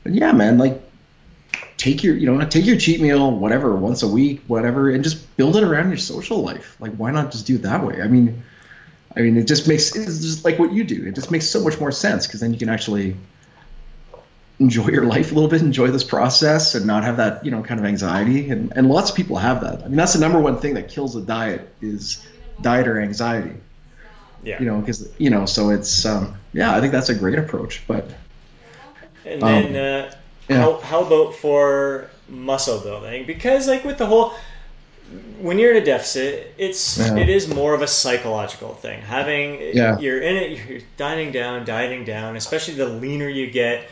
then 0.03 0.13
yeah, 0.13 0.31
man, 0.31 0.57
like 0.57 0.81
take 1.77 2.03
your 2.03 2.15
you 2.15 2.31
know 2.31 2.45
take 2.47 2.65
your 2.65 2.77
cheat 2.77 3.01
meal, 3.01 3.31
whatever, 3.31 3.75
once 3.75 4.03
a 4.03 4.07
week, 4.07 4.41
whatever, 4.47 4.89
and 4.89 5.03
just 5.03 5.35
build 5.37 5.55
it 5.55 5.63
around 5.63 5.89
your 5.89 5.97
social 5.97 6.41
life. 6.41 6.77
Like 6.79 6.95
why 6.95 7.11
not 7.11 7.31
just 7.31 7.47
do 7.47 7.55
it 7.55 7.63
that 7.63 7.85
way? 7.85 8.01
I 8.01 8.07
mean. 8.07 8.43
I 9.15 9.21
mean, 9.21 9.35
it 9.35 9.47
just 9.47 9.67
makes 9.67 9.95
it's 9.95 10.21
just 10.21 10.45
like 10.45 10.59
what 10.59 10.71
you 10.73 10.83
do. 10.83 11.07
It 11.07 11.15
just 11.15 11.31
makes 11.31 11.47
so 11.47 11.63
much 11.63 11.79
more 11.79 11.91
sense 11.91 12.27
because 12.27 12.39
then 12.39 12.53
you 12.53 12.59
can 12.59 12.69
actually 12.69 13.15
enjoy 14.59 14.87
your 14.87 15.05
life 15.05 15.31
a 15.31 15.35
little 15.35 15.49
bit, 15.49 15.61
enjoy 15.61 15.87
this 15.87 16.03
process, 16.03 16.75
and 16.75 16.85
not 16.85 17.03
have 17.03 17.17
that 17.17 17.43
you 17.43 17.51
know 17.51 17.63
kind 17.63 17.79
of 17.79 17.85
anxiety. 17.85 18.49
And 18.49 18.73
and 18.75 18.89
lots 18.89 19.09
of 19.09 19.15
people 19.15 19.37
have 19.37 19.61
that. 19.61 19.83
I 19.83 19.87
mean, 19.87 19.95
that's 19.95 20.13
the 20.13 20.19
number 20.19 20.39
one 20.39 20.59
thing 20.59 20.75
that 20.75 20.89
kills 20.89 21.15
a 21.15 21.21
diet 21.21 21.67
is 21.81 22.25
diet 22.61 22.87
or 22.87 22.99
anxiety. 22.99 23.55
Yeah. 24.43 24.59
You 24.59 24.65
know, 24.65 24.79
because 24.79 25.09
you 25.17 25.29
know, 25.29 25.45
so 25.45 25.69
it's 25.69 26.05
um, 26.05 26.35
yeah, 26.53 26.75
I 26.75 26.79
think 26.79 26.91
that's 26.91 27.09
a 27.09 27.15
great 27.15 27.37
approach. 27.37 27.83
But 27.87 28.09
And 29.25 29.43
Um, 29.43 29.73
then 29.73 29.75
uh, 29.75 30.15
yeah. 30.49 30.57
how, 30.61 30.79
how 30.79 31.01
about 31.01 31.35
for 31.35 32.09
muscle 32.29 32.79
building? 32.79 33.25
Because 33.25 33.67
like 33.67 33.83
with 33.83 33.97
the 33.97 34.05
whole 34.05 34.33
when 35.39 35.57
you're 35.59 35.71
in 35.71 35.81
a 35.81 35.85
deficit, 35.85 36.53
it's 36.57 36.97
Yeah. 36.97 37.15
it 37.15 37.29
is 37.29 37.47
more 37.47 37.73
of 37.73 37.81
a 37.81 37.87
psychological 37.87 38.73
thing. 38.75 39.01
Having 39.01 39.59
Yeah. 39.73 39.97
you're 39.99 40.21
in 40.21 40.35
it, 40.35 40.67
you're 40.67 40.81
dieting 40.97 41.31
down, 41.31 41.65
dieting 41.65 42.03
down. 42.05 42.35
Especially 42.35 42.73
the 42.75 42.87
leaner 42.87 43.29
you 43.29 43.49
get, 43.49 43.85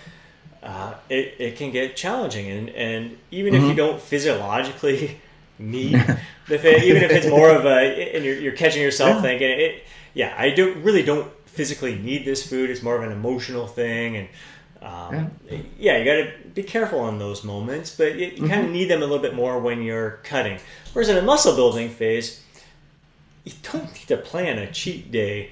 uh, 0.63 0.93
it 1.09 1.35
it 1.39 1.57
can 1.57 1.71
get 1.71 1.95
challenging. 1.95 2.49
And 2.49 2.69
and 2.69 3.17
even 3.31 3.53
if 3.55 3.67
you 3.67 3.73
Mhm. 3.73 3.75
don't 3.75 4.01
physiologically 4.01 5.17
need 5.59 6.03
the 6.47 6.57
thing, 6.57 6.83
even 6.83 7.03
if 7.03 7.11
it's 7.11 7.27
more 7.27 7.49
of 7.49 7.65
a 7.65 8.15
and 8.15 8.25
you're, 8.25 8.39
you're 8.39 8.53
catching 8.53 8.81
yourself 8.81 9.15
Yeah. 9.15 9.21
thinking 9.21 9.49
it. 9.49 9.83
Yeah, 10.15 10.33
I 10.35 10.49
don't 10.49 10.81
really 10.83 11.03
don't 11.03 11.31
physically 11.45 11.95
need 11.99 12.25
this 12.25 12.47
food. 12.47 12.71
It's 12.71 12.81
more 12.81 12.95
of 12.95 13.03
an 13.03 13.11
emotional 13.11 13.67
thing 13.67 14.17
and. 14.17 14.27
Um, 14.81 15.31
yeah. 15.79 15.97
you 15.97 16.05
got 16.05 16.13
to 16.29 16.31
be 16.53 16.61
careful 16.61 16.99
on 16.99 17.17
those 17.17 17.43
moments, 17.43 17.95
but 17.95 18.19
you, 18.19 18.27
you 18.35 18.47
kind 18.47 18.67
of 18.67 18.71
need 18.71 18.85
them 18.85 18.99
a 19.01 19.05
little 19.05 19.17
bit 19.17 19.33
more 19.33 19.59
when 19.59 19.81
you're 19.81 20.19
cutting. 20.23 20.59
Whereas 20.93 21.09
in 21.09 21.17
a 21.17 21.23
muscle 21.23 21.55
building 21.55 21.89
phase, 21.89 22.43
you 23.45 23.53
don't 23.63 23.85
need 23.85 24.07
to 24.09 24.17
plan 24.17 24.59
a 24.59 24.71
cheat 24.71 25.11
day 25.11 25.49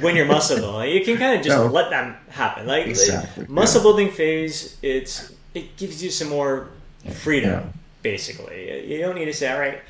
when 0.00 0.16
you're 0.16 0.24
muscle 0.24 0.56
building. 0.56 0.90
You 0.90 1.04
can 1.04 1.18
kind 1.18 1.38
of 1.38 1.44
just 1.44 1.54
No. 1.54 1.66
let 1.66 1.90
them 1.90 2.16
happen. 2.30 2.66
Like 2.66 2.86
Exactly, 2.86 3.44
muscle 3.46 3.80
yeah. 3.80 3.84
building 3.84 4.10
phase, 4.10 4.78
it's 4.80 5.32
it 5.52 5.76
gives 5.76 6.02
you 6.02 6.08
some 6.10 6.28
more 6.30 6.68
freedom. 7.12 7.50
Yeah. 7.50 7.62
Basically, 8.02 8.90
you 8.90 9.00
don't 9.00 9.16
need 9.16 9.26
to 9.26 9.34
say, 9.34 9.52
"All 9.52 9.58
right, 9.60 9.80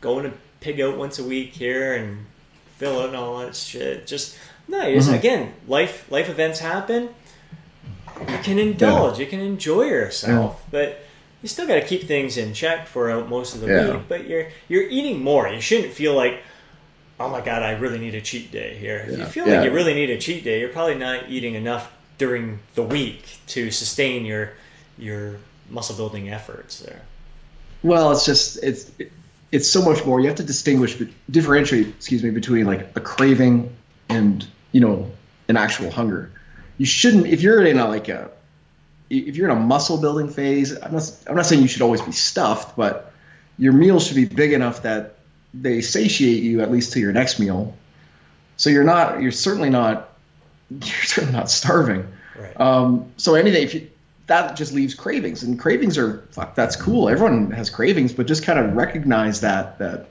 going 0.00 0.22
to 0.22 0.32
pig 0.60 0.80
out 0.80 0.96
once 0.96 1.18
a 1.18 1.24
week 1.24 1.52
here 1.52 1.94
and 1.94 2.26
and 2.80 3.16
all 3.16 3.38
that 3.38 3.54
shit." 3.56 4.06
Just 4.06 4.36
no, 4.68 4.86
you 4.86 4.96
just 4.96 5.10
Mhm. 5.10 5.14
again, 5.18 5.52
life 5.66 6.04
life 6.10 6.28
events 6.28 6.60
happen 6.60 7.10
you 8.28 8.38
can 8.42 8.58
indulge, 8.58 9.18
you 9.18 9.26
can 9.26 9.40
enjoy 9.40 9.82
yourself, 9.84 10.62
but 10.70 11.04
you 11.40 11.48
still 11.48 11.66
got 11.68 11.76
to 11.76 11.82
keep 11.86 12.08
things 12.08 12.36
in 12.36 12.52
check 12.52 12.88
for 12.88 13.10
uh, 13.10 13.24
most 13.24 13.54
of 13.54 13.60
the 13.60 13.68
Yeah. 13.68 13.92
week. 13.92 14.02
But 14.08 14.28
you're 14.28 14.48
you're 14.68 14.88
eating 14.88 15.22
more. 15.22 15.48
You 15.48 15.60
shouldn't 15.60 15.92
feel 15.92 16.14
like, 16.14 16.42
oh 17.20 17.28
my 17.28 17.40
god, 17.40 17.62
I 17.62 17.72
really 17.72 17.98
need 17.98 18.14
a 18.16 18.20
cheat 18.20 18.50
day 18.50 18.76
here. 18.78 19.06
If 19.08 19.18
you 19.18 19.24
feel 19.26 19.46
Yeah. 19.46 19.56
like 19.56 19.64
you 19.64 19.70
really 19.70 19.94
need 19.94 20.10
a 20.10 20.18
cheat 20.18 20.42
day, 20.44 20.58
you're 20.60 20.68
probably 20.68 20.96
not 20.96 21.30
eating 21.30 21.54
enough 21.54 21.92
during 22.18 22.58
the 22.74 22.82
week 22.82 23.24
to 23.48 23.70
sustain 23.70 24.24
your 24.26 24.52
your 24.98 25.36
muscle 25.70 25.94
building 25.94 26.28
efforts 26.28 26.80
there. 26.80 27.02
Well, 27.84 28.10
it's 28.10 28.24
just 28.26 28.58
it's 28.64 28.90
it's 29.50 29.68
so 29.68 29.82
much 29.82 30.04
more. 30.04 30.20
You 30.20 30.26
have 30.26 30.36
to 30.36 30.44
distinguish, 30.44 31.00
differentiate, 31.30 31.88
excuse 31.88 32.22
me, 32.22 32.30
between 32.30 32.66
like 32.66 32.96
a 32.96 33.00
craving 33.00 33.74
and 34.08 34.46
you 34.72 34.80
know 34.80 35.10
an 35.48 35.56
actual 35.56 35.90
hunger. 35.90 36.30
You 36.76 36.86
shouldn't 36.86 37.26
if 37.26 37.42
you're 37.42 37.64
in 37.64 37.78
a 37.78 37.88
like 37.88 38.08
a 38.08 38.30
if 39.10 39.36
you're 39.36 39.50
in 39.50 39.56
a 39.56 39.60
muscle 39.60 39.98
building 39.98 40.28
phase. 40.28 40.76
I'm 40.80 40.92
not 40.92 41.10
I'm 41.26 41.36
not 41.36 41.46
saying 41.46 41.62
you 41.62 41.68
should 41.68 41.82
always 41.82 42.02
be 42.02 42.12
stuffed, 42.12 42.76
but 42.76 43.12
your 43.58 43.72
meals 43.72 44.06
should 44.06 44.16
be 44.16 44.26
big 44.26 44.52
enough 44.52 44.82
that 44.82 45.16
they 45.54 45.80
satiate 45.80 46.42
you 46.42 46.60
at 46.60 46.70
least 46.70 46.92
to 46.92 47.00
your 47.00 47.12
next 47.12 47.38
meal. 47.38 47.76
So 48.56 48.70
you're 48.70 48.84
not 48.84 49.22
you're 49.22 49.32
certainly 49.32 49.70
not 49.70 50.12
you're 50.70 50.82
certainly 50.82 51.32
not 51.32 51.50
starving. 51.50 52.06
Right. 52.38 52.60
Um, 52.60 53.12
so 53.16 53.34
anything 53.34 53.62
if 53.62 53.74
you, 53.74 53.90
that 54.28 54.56
just 54.56 54.72
leaves 54.72 54.94
cravings, 54.94 55.42
and 55.42 55.58
cravings 55.58 55.98
are 55.98 56.18
fuck. 56.30 56.54
That's 56.54 56.76
cool. 56.76 57.08
Everyone 57.08 57.50
has 57.50 57.68
cravings, 57.68 58.12
but 58.12 58.26
just 58.26 58.44
kind 58.44 58.58
of 58.58 58.74
recognize 58.76 59.40
that 59.40 59.78
that 59.78 60.10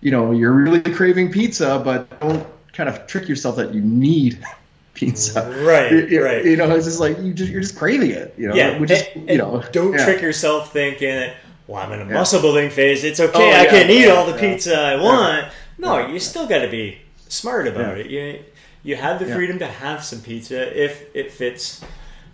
you 0.00 0.10
know 0.10 0.30
you're 0.30 0.52
really 0.52 0.80
craving 0.80 1.32
pizza, 1.32 1.80
but 1.84 2.20
don't 2.20 2.46
kind 2.72 2.88
of 2.88 3.06
trick 3.06 3.28
yourself 3.28 3.56
that 3.56 3.74
you 3.74 3.80
need 3.80 4.38
pizza. 4.94 5.50
Right, 5.64 6.08
You- 6.10 6.24
right. 6.24 6.44
You 6.44 6.56
know, 6.56 6.74
it's 6.76 6.84
just 6.84 7.00
like 7.00 7.18
you 7.18 7.34
just 7.34 7.50
you're 7.50 7.62
just 7.62 7.76
craving 7.76 8.10
it. 8.10 8.34
You 8.38 8.48
know, 8.48 8.54
yeah, 8.54 8.78
which 8.78 8.90
is 8.90 9.02
you 9.16 9.38
know 9.38 9.62
don't 9.72 9.94
yeah. 9.94 10.04
trick 10.04 10.20
yourself 10.22 10.72
thinking 10.72 11.08
that 11.08 11.36
well, 11.66 11.82
I'm 11.82 11.92
in 11.92 12.00
a 12.02 12.04
Yeah. 12.06 12.14
muscle 12.18 12.40
building 12.42 12.70
phase. 12.70 13.02
It's 13.04 13.18
okay. 13.20 13.32
Oh, 13.34 13.46
I 13.46 13.62
yeah, 13.64 13.70
can 13.70 13.90
eat 13.90 14.08
all 14.08 14.26
the 14.26 14.38
pizza 14.38 14.78
I 14.78 14.96
want. 14.96 15.46
No, 15.78 16.06
you 16.06 16.20
still 16.20 16.46
got 16.46 16.58
to 16.60 16.68
be 16.68 16.98
smart 17.28 17.66
about 17.66 17.98
it. 17.98 18.10
You 18.10 18.44
you 18.82 18.96
have 18.96 19.18
the 19.18 19.26
freedom 19.34 19.58
to 19.60 19.66
have 19.66 20.04
some 20.04 20.20
pizza 20.20 20.78
if 20.78 21.06
it 21.14 21.32
fits. 21.32 21.82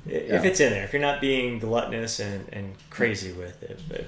If 0.06 0.44
it's 0.44 0.60
in 0.60 0.72
there, 0.72 0.84
if 0.84 0.92
you're 0.92 1.02
not 1.02 1.20
being 1.20 1.58
gluttonous 1.58 2.20
and, 2.20 2.48
and 2.52 2.74
crazy 2.88 3.32
with 3.32 3.62
it, 3.62 3.80
but 3.88 4.06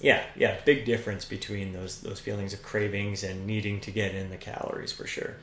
yeah, 0.00 0.22
yeah, 0.36 0.56
big 0.64 0.84
difference 0.84 1.24
between 1.24 1.72
those 1.72 2.00
those 2.00 2.20
feelings 2.20 2.52
of 2.52 2.62
cravings 2.62 3.22
and 3.22 3.46
needing 3.46 3.80
to 3.80 3.90
get 3.90 4.14
in 4.14 4.30
the 4.30 4.36
calories 4.36 4.92
for 4.92 5.06
sure. 5.06 5.34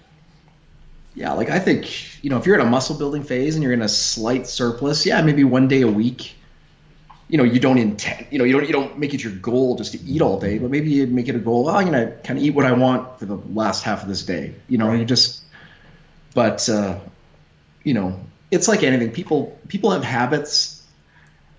Yeah, 1.13 1.33
like 1.33 1.49
I 1.49 1.59
think 1.59 2.23
you 2.23 2.29
know 2.29 2.37
if 2.37 2.45
you're 2.45 2.55
in 2.55 2.61
a 2.61 2.69
muscle 2.69 2.97
building 2.97 3.23
phase 3.23 3.55
and 3.55 3.63
you're 3.63 3.73
in 3.73 3.81
a 3.81 3.89
slight 3.89 4.47
surplus, 4.47 5.05
yeah, 5.05 5.21
maybe 5.21 5.43
one 5.43 5.67
day 5.67 5.81
a 5.81 5.87
week. 5.87 6.35
You 7.27 7.37
know, 7.37 7.45
you 7.45 7.61
don't 7.61 7.77
intend, 7.77 8.27
you 8.29 8.39
know, 8.39 8.43
you 8.43 8.51
don't 8.51 8.67
you 8.67 8.73
don't 8.73 8.99
make 8.99 9.13
it 9.13 9.23
your 9.23 9.33
goal 9.33 9.77
just 9.77 9.93
to 9.93 10.01
eat 10.01 10.21
all 10.21 10.37
day, 10.37 10.57
but 10.57 10.69
maybe 10.69 10.89
you 10.89 11.07
make 11.07 11.29
it 11.29 11.35
a 11.35 11.39
goal. 11.39 11.69
Oh, 11.69 11.75
I'm 11.75 11.85
gonna 11.85 12.11
kind 12.23 12.37
of 12.37 12.43
eat 12.43 12.49
what 12.49 12.65
I 12.65 12.73
want 12.73 13.19
for 13.19 13.25
the 13.25 13.37
last 13.53 13.83
half 13.83 14.03
of 14.03 14.09
this 14.09 14.23
day. 14.23 14.53
You 14.67 14.77
know, 14.77 14.91
you 14.91 15.05
just. 15.05 15.41
But 16.33 16.67
uh, 16.69 16.99
you 17.83 17.93
know, 17.93 18.19
it's 18.51 18.67
like 18.67 18.83
anything. 18.83 19.11
People 19.11 19.57
people 19.69 19.91
have 19.91 20.03
habits, 20.03 20.85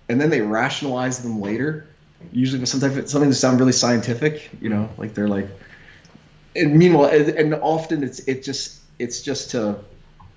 and 0.07 0.21
then 0.21 0.29
they 0.29 0.41
rationalize 0.41 1.21
them 1.21 1.41
later. 1.41 1.87
Usually, 2.31 2.65
sometimes 2.65 2.95
it's 2.97 3.11
something 3.11 3.29
that 3.29 3.35
sounds 3.35 3.59
really 3.59 3.73
scientific. 3.73 4.49
You 4.61 4.69
know, 4.69 4.89
like 4.97 5.13
they're 5.15 5.27
like, 5.27 5.47
and 6.55 6.77
meanwhile, 6.77 7.09
and, 7.09 7.29
and 7.29 7.53
often 7.55 8.03
it's 8.03 8.19
it 8.27 8.43
just 8.43 8.79
it's 8.99 9.21
just 9.21 9.51
to 9.51 9.79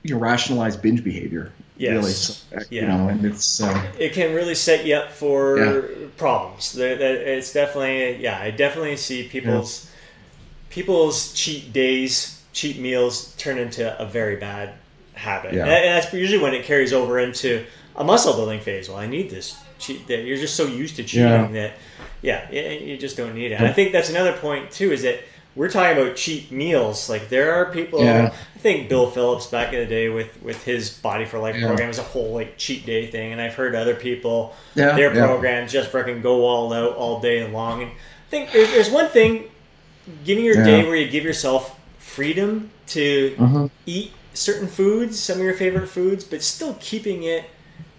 you 0.02 0.14
know 0.14 0.20
rationalize 0.20 0.76
binge 0.76 1.04
behavior. 1.04 1.52
Yes. 1.78 1.92
Really, 1.92 2.12
so, 2.12 2.58
you 2.70 2.80
Yeah. 2.80 2.96
know, 2.96 3.08
and 3.08 3.24
it's 3.26 3.60
uh, 3.60 3.92
it 3.98 4.14
can 4.14 4.34
really 4.34 4.54
set 4.54 4.86
you 4.86 4.94
up 4.96 5.12
for 5.12 5.58
Yeah. 5.58 6.06
problems. 6.16 6.74
It's 6.76 7.52
definitely 7.52 8.16
yeah. 8.22 8.40
I 8.40 8.50
definitely 8.50 8.96
see 8.96 9.28
people's 9.28 9.90
people's 10.70 11.34
cheat 11.34 11.72
days, 11.72 12.42
cheat 12.52 12.78
meals 12.78 13.34
turn 13.36 13.58
into 13.58 13.98
a 14.00 14.06
very 14.06 14.36
bad 14.36 14.72
habit, 15.16 15.54
Yeah. 15.54 15.64
and 15.66 16.00
that's 16.02 16.12
usually 16.12 16.42
when 16.42 16.54
it 16.54 16.64
carries 16.64 16.92
over 16.92 17.18
into 17.18 17.64
a 17.96 18.04
muscle 18.04 18.34
building 18.34 18.60
phase. 18.60 18.88
Well, 18.88 18.98
I 18.98 19.06
need 19.06 19.30
this 19.30 19.56
cheat 19.78 20.06
day. 20.06 20.24
You're 20.24 20.36
just 20.36 20.54
so 20.56 20.66
used 20.66 20.96
to 20.96 21.04
cheating 21.04 21.26
Yeah. 21.26 21.48
that 21.52 21.72
yeah, 22.22 22.50
you 22.50 22.96
just 22.96 23.16
don't 23.16 23.34
need 23.34 23.52
it. 23.52 23.56
And 23.56 23.66
I 23.66 23.72
think 23.72 23.92
that's 23.92 24.10
another 24.10 24.32
point 24.32 24.70
too. 24.70 24.90
Is 24.92 25.02
that 25.02 25.20
we're 25.54 25.70
talking 25.70 25.96
about 25.96 26.16
cheap 26.16 26.50
meals. 26.50 27.08
Like 27.08 27.28
there 27.28 27.54
are 27.54 27.66
people. 27.72 28.02
Yeah. 28.02 28.30
I 28.54 28.58
think 28.58 28.88
Bill 28.88 29.08
Phillips 29.10 29.46
back 29.46 29.72
in 29.72 29.78
the 29.80 29.86
day 29.86 30.08
with 30.08 30.42
with 30.42 30.62
his 30.64 30.90
Body 30.90 31.24
for 31.24 31.38
Life 31.38 31.56
Yeah. 31.56 31.66
program 31.68 31.88
was 31.88 31.98
a 31.98 32.02
whole 32.02 32.32
like 32.34 32.56
cheat 32.58 32.84
day 32.84 33.06
thing, 33.06 33.32
and 33.32 33.40
I've 33.40 33.54
heard 33.54 33.74
other 33.74 33.94
people 33.94 34.54
Yeah, 34.74 34.94
their 34.96 35.10
programs 35.10 35.72
just 35.72 35.90
freaking 35.92 36.22
go 36.22 36.44
all 36.46 36.72
out 36.72 36.96
all 36.96 37.20
day 37.20 37.46
long. 37.48 37.82
And 37.82 37.90
I 37.90 38.30
think 38.30 38.52
there's, 38.52 38.70
there's 38.70 38.90
one 38.90 39.08
thing, 39.08 39.44
giving 40.24 40.44
your 40.44 40.62
day 40.64 40.84
where 40.84 40.96
you 40.96 41.08
give 41.08 41.24
yourself 41.24 41.78
freedom 41.98 42.70
to 42.88 43.34
Mhm. 43.38 43.70
eat 43.86 44.12
certain 44.36 44.68
foods, 44.68 45.18
some 45.18 45.38
of 45.38 45.44
your 45.44 45.54
favorite 45.54 45.88
foods, 45.88 46.24
but 46.24 46.42
still 46.42 46.76
keeping 46.80 47.22
it 47.24 47.44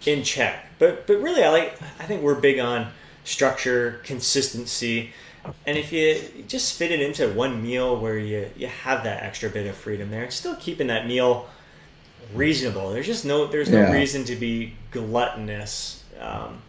in 0.05 0.23
check. 0.23 0.65
But 0.79 1.07
but 1.07 1.17
really, 1.21 1.43
I 1.43 1.49
like. 1.49 1.81
I 1.99 2.03
think 2.05 2.21
we're 2.21 2.35
big 2.35 2.59
on 2.59 2.87
structure, 3.23 3.99
consistency. 4.03 5.11
And 5.65 5.77
if 5.77 5.91
you 5.93 6.43
just 6.47 6.77
fit 6.77 6.91
it 6.91 6.99
into 6.99 7.29
one 7.29 7.63
meal 7.63 7.97
where 7.99 8.17
you, 8.17 8.49
you 8.57 8.67
have 8.67 9.03
that 9.05 9.23
extra 9.23 9.49
bit 9.49 9.65
of 9.65 9.75
freedom 9.75 10.11
there, 10.11 10.29
still 10.29 10.55
keeping 10.57 10.87
that 10.87 11.07
meal 11.07 11.47
reasonable. 12.33 12.91
There's 12.91 13.05
just 13.05 13.25
no 13.25 13.47
there's 13.47 13.69
no 13.69 13.81
Yeah. 13.81 13.93
reason 13.93 14.25
to 14.25 14.35
be 14.35 14.73
gluttonous. 14.91 16.03
Um, 16.19 16.61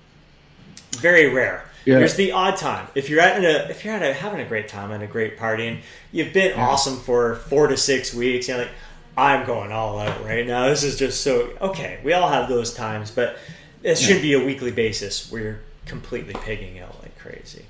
very 0.99 1.29
rare. 1.29 1.65
Yeah. 1.85 1.99
There's 1.99 2.15
the 2.15 2.33
odd 2.33 2.57
time. 2.57 2.87
If 2.95 3.09
you're 3.11 3.21
at 3.21 3.43
a 3.43 3.69
if 3.71 3.85
you're 3.85 3.95
at 3.95 4.03
a, 4.03 4.13
having 4.13 4.41
a 4.41 4.45
great 4.45 4.69
time 4.69 4.91
and 4.93 5.03
a 5.03 5.07
great 5.07 5.37
party 5.39 5.67
and 5.67 5.79
you've 6.13 6.33
been 6.33 6.59
awesome 6.59 6.99
for 6.99 7.37
four 7.37 7.67
to 7.67 7.77
six 7.77 8.15
weeks, 8.15 8.49
you're 8.49 8.59
like, 8.59 8.71
I'm 9.19 9.45
going 9.47 9.73
all 9.73 9.99
out 9.99 10.25
right 10.25 10.47
now. 10.47 10.69
This 10.69 10.85
is 10.85 10.97
just 10.97 11.23
so 11.23 11.51
okay. 11.61 11.99
We 12.05 12.13
all 12.13 12.29
have 12.29 12.49
those 12.49 12.73
times, 12.73 13.11
but 13.11 13.37
it 13.83 13.99
shouldn't 13.99 14.23
be 14.23 14.35
a 14.35 14.45
weekly 14.45 14.71
basis 14.71 15.31
where 15.33 15.43
you're 15.43 15.61
completely 15.87 16.35
pigging 16.35 16.79
out 16.79 17.03
like 17.03 17.19
crazy. 17.19 17.65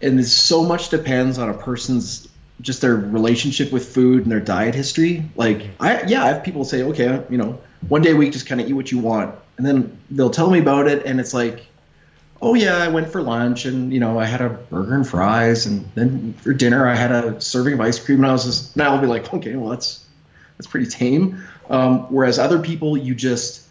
and 0.00 0.24
so 0.24 0.64
much 0.64 0.88
depends 0.88 1.38
on 1.38 1.50
a 1.50 1.54
person's 1.54 2.28
just 2.62 2.80
their 2.80 2.96
relationship 2.96 3.72
with 3.72 3.92
food 3.92 4.22
and 4.22 4.32
their 4.32 4.40
diet 4.40 4.74
history. 4.74 5.22
Like 5.36 5.58
mm-hmm. 5.58 5.82
I 5.82 6.02
yeah, 6.04 6.24
I 6.24 6.28
have 6.28 6.44
people 6.44 6.64
say, 6.64 6.82
okay, 6.84 7.22
you 7.28 7.36
know, 7.36 7.60
one 7.88 8.00
day 8.00 8.12
a 8.12 8.16
week 8.16 8.32
just 8.32 8.46
kind 8.46 8.60
of 8.60 8.66
eat 8.66 8.72
what 8.72 8.90
you 8.90 8.98
want, 8.98 9.34
and 9.58 9.66
then 9.66 9.98
they'll 10.10 10.30
tell 10.30 10.50
me 10.50 10.60
about 10.60 10.88
it, 10.88 11.04
and 11.04 11.20
it's 11.20 11.34
like, 11.34 11.66
oh 12.40 12.54
yeah, 12.54 12.78
I 12.78 12.88
went 12.88 13.10
for 13.10 13.20
lunch 13.20 13.66
and 13.66 13.92
you 13.92 14.00
know 14.00 14.18
I 14.18 14.24
had 14.24 14.40
a 14.40 14.48
burger 14.48 14.94
and 14.94 15.06
fries, 15.06 15.66
and 15.66 15.90
then 15.94 16.32
for 16.34 16.54
dinner 16.54 16.88
I 16.88 16.94
had 16.94 17.10
a 17.12 17.38
serving 17.42 17.74
of 17.74 17.82
ice 17.82 17.98
cream, 17.98 18.20
and 18.20 18.26
I 18.26 18.32
was 18.32 18.44
just 18.44 18.76
now 18.78 18.94
I'll 18.94 19.00
be 19.02 19.06
like, 19.06 19.34
okay, 19.34 19.56
well 19.56 19.68
that's 19.68 20.05
that's 20.58 20.66
pretty 20.66 20.86
tame. 20.90 21.42
Um, 21.68 22.00
whereas 22.12 22.38
other 22.38 22.60
people, 22.60 22.96
you 22.96 23.14
just 23.14 23.62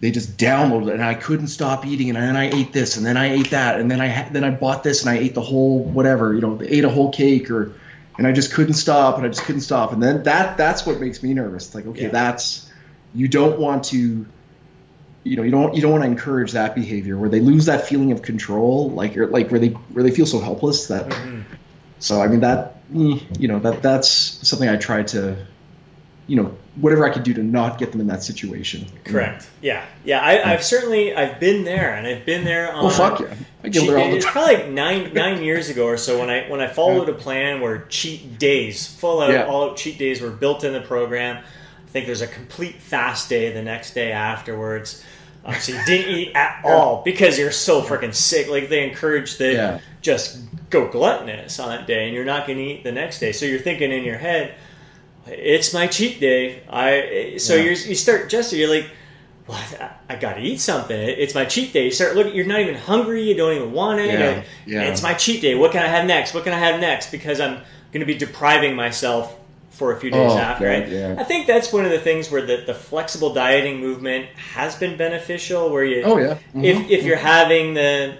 they 0.00 0.10
just 0.10 0.36
downloaded 0.36 0.88
it 0.88 0.94
and 0.94 1.04
I 1.04 1.14
couldn't 1.14 1.46
stop 1.46 1.86
eating 1.86 2.08
and 2.10 2.16
then 2.18 2.36
I 2.36 2.50
ate 2.50 2.72
this 2.72 2.96
and 2.96 3.06
then 3.06 3.16
I 3.16 3.34
ate 3.34 3.50
that 3.50 3.78
and 3.78 3.88
then 3.88 4.00
I 4.00 4.08
ha- 4.08 4.28
then 4.32 4.42
I 4.42 4.50
bought 4.50 4.82
this 4.82 5.02
and 5.02 5.10
I 5.10 5.18
ate 5.22 5.34
the 5.34 5.40
whole 5.40 5.84
whatever 5.84 6.34
you 6.34 6.40
know 6.40 6.56
they 6.56 6.66
ate 6.66 6.82
a 6.84 6.88
whole 6.88 7.12
cake 7.12 7.50
or 7.52 7.72
and 8.18 8.26
I 8.26 8.32
just 8.32 8.52
couldn't 8.52 8.74
stop 8.74 9.16
and 9.16 9.24
I 9.24 9.28
just 9.28 9.44
couldn't 9.44 9.60
stop 9.60 9.92
and 9.92 10.02
then 10.02 10.24
that 10.24 10.56
that's 10.56 10.84
what 10.84 10.98
makes 11.00 11.22
me 11.22 11.34
nervous 11.34 11.66
It's 11.66 11.74
like 11.76 11.86
okay 11.86 12.02
Yeah. 12.02 12.08
that's 12.08 12.68
you 13.14 13.28
don't 13.28 13.60
want 13.60 13.84
to 13.86 14.26
you 15.22 15.36
know 15.36 15.44
you 15.44 15.52
don't 15.52 15.76
you 15.76 15.80
don't 15.82 15.92
want 15.92 16.02
to 16.02 16.08
encourage 16.10 16.50
that 16.52 16.74
behavior 16.74 17.16
where 17.16 17.30
they 17.30 17.38
lose 17.40 17.66
that 17.66 17.86
feeling 17.86 18.10
of 18.10 18.22
control 18.22 18.90
like 18.90 19.14
you're 19.14 19.28
like 19.28 19.50
where 19.52 19.60
they 19.60 19.68
where 19.68 20.02
they 20.02 20.10
feel 20.10 20.26
so 20.26 20.40
helpless 20.40 20.88
that 20.88 21.08
Mm-hmm. 21.10 21.42
so 22.00 22.20
I 22.20 22.26
mean 22.26 22.40
that 22.40 22.82
eh, 22.92 23.20
you 23.38 23.46
know 23.46 23.60
that 23.60 23.82
that's 23.82 24.08
something 24.10 24.68
I 24.68 24.76
try 24.78 25.04
to 25.04 25.46
you 26.26 26.36
know 26.36 26.56
whatever 26.76 27.04
I 27.04 27.10
could 27.12 27.22
do 27.24 27.34
to 27.34 27.42
not 27.42 27.78
get 27.78 27.92
them 27.92 28.00
in 28.00 28.06
that 28.06 28.22
situation 28.22 28.86
Correct. 29.04 29.48
Yeah, 29.60 29.84
yeah. 30.04 30.20
I, 30.20 30.52
I've 30.52 30.64
certainly 30.64 31.14
I've 31.14 31.38
been 31.38 31.64
there, 31.64 31.94
and 31.94 32.06
I've 32.06 32.24
been 32.24 32.44
there 32.44 32.72
on. 32.72 32.86
Oh 32.86 32.90
fuck 32.90 33.20
yeah! 33.20 33.34
I 33.64 33.68
get 33.68 33.86
there 33.86 33.98
all 33.98 34.10
the 34.10 34.20
time. 34.20 34.32
Probably 34.32 34.54
like 34.56 34.68
nine 34.68 35.12
nine 35.12 35.42
years 35.42 35.68
ago 35.68 35.86
or 35.86 35.96
so 35.96 36.18
when 36.18 36.30
I 36.30 36.48
when 36.48 36.60
I 36.60 36.68
followed 36.68 37.08
a 37.08 37.14
plan 37.14 37.60
where 37.60 37.84
cheat 37.88 38.38
days, 38.38 38.86
full 38.86 39.20
out 39.20 39.30
Yeah. 39.30 39.46
all 39.46 39.70
out 39.70 39.76
cheat 39.76 39.98
days 39.98 40.20
were 40.20 40.30
built 40.30 40.64
in 40.64 40.72
the 40.72 40.80
program. 40.80 41.38
I 41.38 41.88
think 41.90 42.06
there's 42.06 42.22
a 42.22 42.26
complete 42.26 42.76
fast 42.80 43.28
day 43.28 43.52
the 43.52 43.62
next 43.62 43.92
day 43.94 44.12
afterwards. 44.12 45.04
Um, 45.44 45.54
so 45.56 45.72
you 45.72 45.84
didn't 45.84 46.14
eat 46.14 46.32
at 46.34 46.62
all 46.64 47.02
because 47.04 47.38
you're 47.38 47.50
so 47.50 47.82
freaking 47.82 48.14
sick. 48.14 48.48
Like 48.48 48.68
they 48.68 48.88
encourage 48.88 49.36
the 49.38 49.52
Yeah. 49.52 49.80
just 50.00 50.38
go 50.70 50.88
gluttonous 50.88 51.58
on 51.60 51.68
that 51.68 51.86
day, 51.86 52.06
and 52.06 52.14
you're 52.14 52.24
not 52.24 52.46
going 52.46 52.58
to 52.58 52.64
eat 52.64 52.84
the 52.84 52.92
next 52.92 53.18
day. 53.18 53.32
So 53.32 53.44
you're 53.44 53.58
thinking 53.60 53.92
in 53.92 54.04
your 54.04 54.16
head, 54.18 54.54
it's 55.26 55.72
my 55.72 55.86
cheat 55.86 56.20
day. 56.20 56.62
I 56.68 57.36
so 57.38 57.54
Yeah. 57.56 57.62
you're, 57.62 57.72
you 57.72 57.94
start 57.94 58.28
just 58.28 58.52
you're 58.52 58.68
like, 58.68 58.88
well, 59.46 59.58
I, 59.80 60.14
I 60.14 60.16
got 60.16 60.34
to 60.34 60.40
eat 60.40 60.60
something. 60.60 60.96
It's 60.98 61.34
my 61.34 61.44
cheat 61.44 61.72
day. 61.72 61.84
You 61.86 61.90
start 61.90 62.14
looking. 62.16 62.34
You're 62.34 62.46
not 62.46 62.60
even 62.60 62.74
hungry. 62.76 63.22
You 63.28 63.34
don't 63.34 63.54
even 63.56 63.72
want 63.72 64.00
it. 64.00 64.06
Yeah, 64.06 64.20
And 64.30 64.44
yeah. 64.66 64.82
It's 64.82 65.02
my 65.02 65.14
cheat 65.14 65.42
day. 65.42 65.54
What 65.54 65.72
can 65.72 65.82
I 65.82 65.88
have 65.88 66.06
next? 66.06 66.34
What 66.34 66.44
can 66.44 66.52
I 66.52 66.58
have 66.58 66.80
next? 66.80 67.10
Because 67.10 67.40
I'm 67.40 67.54
going 67.92 68.00
to 68.00 68.06
be 68.06 68.14
depriving 68.16 68.74
myself 68.74 69.36
for 69.70 69.92
a 69.96 69.98
few 70.00 70.10
days 70.10 70.32
Oh, 70.32 70.36
after. 70.38 70.64
God, 70.80 70.88
yeah. 70.90 71.16
I 71.18 71.24
think 71.24 71.46
that's 71.46 71.72
one 71.72 71.84
of 71.84 71.90
the 71.90 71.98
things 71.98 72.30
where 72.30 72.42
the, 72.44 72.58
the 72.66 72.74
flexible 72.74 73.32
dieting 73.32 73.80
movement 73.80 74.26
has 74.54 74.76
been 74.76 74.96
beneficial. 74.96 75.70
Where 75.70 75.84
you, 75.84 76.02
Oh 76.02 76.18
yeah. 76.18 76.38
if 76.54 76.76
Mhm. 76.78 76.90
if 76.90 77.04
you're 77.04 77.16
having 77.16 77.74
the 77.74 78.16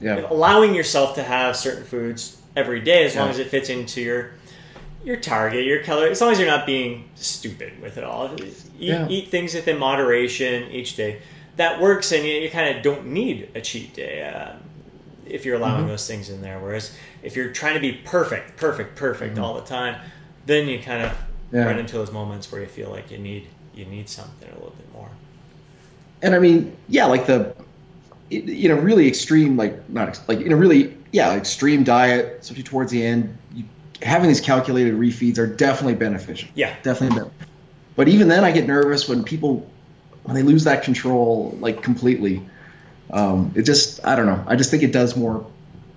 yeah. 0.00 0.26
allowing 0.30 0.74
yourself 0.74 1.14
to 1.16 1.22
have 1.22 1.54
certain 1.56 1.84
foods 1.84 2.38
every 2.56 2.80
day 2.80 3.04
as 3.04 3.14
long 3.14 3.28
as 3.28 3.38
it 3.38 3.48
fits 3.48 3.68
into 3.68 4.00
your 4.00 4.30
your 5.02 5.16
target, 5.16 5.64
your 5.64 5.82
color, 5.82 6.08
as 6.08 6.20
long 6.20 6.32
as 6.32 6.38
you're 6.38 6.48
not 6.48 6.66
being 6.66 7.10
stupid 7.14 7.80
with 7.80 7.96
it 7.96 8.04
all. 8.04 8.34
Eat, 8.38 8.64
Yeah. 8.78 9.08
eat 9.08 9.30
things 9.30 9.54
within 9.54 9.78
moderation 9.78 10.70
each 10.70 10.96
day. 10.96 11.22
That 11.56 11.80
works, 11.80 12.12
and 12.12 12.24
you, 12.24 12.32
you 12.34 12.50
kind 12.50 12.76
of 12.76 12.82
don't 12.82 13.06
need 13.06 13.50
a 13.54 13.60
cheat 13.60 13.94
day 13.94 14.22
um, 14.24 14.58
if 15.24 15.44
you're 15.44 15.56
allowing 15.56 15.86
Mm-hmm. 15.86 15.86
those 15.86 16.06
things 16.06 16.30
in 16.30 16.42
there. 16.42 16.60
Whereas 16.60 16.96
if 17.22 17.36
you're 17.36 17.52
trying 17.52 17.74
to 17.74 17.80
be 17.80 17.92
perfect, 17.92 18.56
perfect, 18.56 18.96
perfect 18.96 19.38
all 19.38 19.54
the 19.54 19.62
time, 19.66 20.00
then 20.46 20.68
you 20.68 20.80
kind 20.80 21.02
of 21.02 21.12
Mm-hmm. 21.52 21.56
Yeah. 21.56 21.64
run 21.64 21.78
into 21.78 21.96
those 21.96 22.12
moments 22.12 22.50
where 22.52 22.60
you 22.60 22.66
feel 22.68 22.90
like 22.90 23.10
you 23.10 23.18
need 23.18 23.48
you 23.72 23.84
need 23.86 24.08
something 24.08 24.48
a 24.50 24.54
little 24.54 24.74
bit 24.76 24.92
more. 24.92 25.10
and 26.22 26.34
I 26.34 26.38
mean, 26.38 26.76
yeah, 26.88 27.06
like 27.06 27.26
the 27.26 27.54
in 28.30 28.70
a 28.70 28.76
really 28.80 29.08
extreme, 29.08 29.56
like 29.56 29.88
not 29.90 30.20
like 30.28 30.40
in 30.40 30.52
a 30.52 30.56
really 30.56 30.96
yeah 31.12 31.36
extreme 31.36 31.84
diet, 31.84 32.38
especially 32.42 32.64
towards 32.64 32.92
the 32.92 33.04
end, 33.04 33.38
you, 33.52 33.64
having 34.02 34.28
these 34.28 34.40
calculated 34.40 34.94
refeeds 34.94 35.38
are 35.38 35.46
definitely 35.46 35.94
beneficial. 35.94 36.48
Yeah. 36.54 36.74
Definitely. 36.82 37.18
beneficial. 37.18 37.32
But 37.96 38.08
even 38.08 38.28
then, 38.28 38.44
I 38.44 38.52
get 38.52 38.66
nervous 38.66 39.08
when 39.08 39.24
people 39.24 39.68
when 40.22 40.34
they 40.34 40.42
lose 40.42 40.64
that 40.64 40.82
control 40.82 41.56
like 41.60 41.82
completely, 41.82 42.42
um, 43.12 43.52
it 43.54 43.62
just 43.62 44.04
I 44.06 44.16
don't 44.16 44.26
know. 44.26 44.42
I 44.46 44.56
just 44.56 44.70
think 44.70 44.82
it 44.82 44.92
does 44.92 45.16
more. 45.16 45.46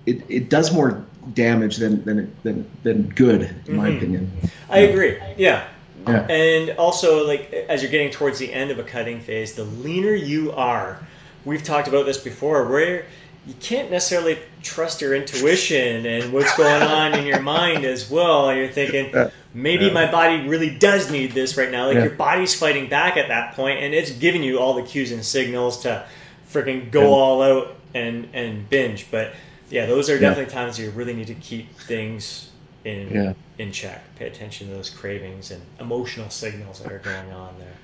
It, 0.06 0.22
it 0.28 0.50
does 0.50 0.72
more 0.72 1.04
damage 1.32 1.76
than 1.76 2.04
than 2.04 2.34
than, 2.42 2.70
than 2.82 3.08
good, 3.10 3.42
in 3.42 3.48
mm-hmm. 3.48 3.76
my 3.76 3.88
opinion. 3.88 4.32
I 4.68 4.80
agree. 4.80 5.18
Yeah. 5.36 5.66
Yeah. 6.06 6.26
And 6.28 6.70
also, 6.76 7.26
like 7.26 7.52
as 7.52 7.82
you're 7.82 7.90
getting 7.90 8.10
towards 8.10 8.38
the 8.38 8.52
end 8.52 8.70
of 8.70 8.78
a 8.78 8.82
cutting 8.82 9.20
phase, 9.20 9.54
the 9.54 9.64
leaner 9.64 10.14
you 10.14 10.52
are, 10.52 11.00
we've 11.44 11.62
talked 11.62 11.88
about 11.88 12.04
this 12.04 12.18
before, 12.18 12.66
where 12.66 13.06
you 13.46 13.54
can't 13.60 13.90
necessarily 13.90 14.38
trust 14.62 15.00
your 15.00 15.14
intuition 15.14 16.06
and 16.06 16.32
what's 16.32 16.56
going 16.56 16.82
on 16.82 17.14
in 17.14 17.26
your 17.26 17.42
mind 17.42 17.84
as 17.84 18.10
well. 18.10 18.48
And 18.48 18.58
you're 18.58 18.68
thinking, 18.68 19.12
maybe 19.52 19.86
yeah. 19.86 19.92
my 19.92 20.10
body 20.10 20.48
really 20.48 20.70
does 20.70 21.10
need 21.10 21.32
this 21.32 21.56
right 21.56 21.70
now. 21.70 21.86
Like 21.86 21.96
yeah. 21.96 22.04
your 22.04 22.14
body's 22.14 22.54
fighting 22.54 22.88
back 22.88 23.16
at 23.16 23.28
that 23.28 23.54
point, 23.54 23.80
and 23.80 23.94
it's 23.94 24.10
giving 24.10 24.42
you 24.42 24.58
all 24.58 24.74
the 24.74 24.82
cues 24.82 25.12
and 25.12 25.24
signals 25.24 25.82
to 25.82 26.06
freaking 26.50 26.90
go 26.90 27.02
yeah. 27.02 27.08
all 27.08 27.42
out 27.42 27.76
and 27.94 28.28
and 28.32 28.68
binge. 28.70 29.10
But 29.10 29.34
yeah, 29.70 29.86
those 29.86 30.08
are 30.08 30.18
definitely 30.18 30.52
times 30.52 30.78
you 30.78 30.90
really 30.90 31.14
need 31.14 31.26
to 31.26 31.34
keep 31.34 31.76
things 31.76 32.50
in 32.84 33.36
in 33.58 33.72
check. 33.72 34.02
Pay 34.16 34.26
attention 34.26 34.68
to 34.68 34.74
those 34.74 34.88
cravings 34.88 35.50
and 35.50 35.62
emotional 35.80 36.30
signals 36.30 36.80
that 36.80 36.90
are 36.90 36.98
going 36.98 37.30
on 37.32 37.58
there. 37.58 37.74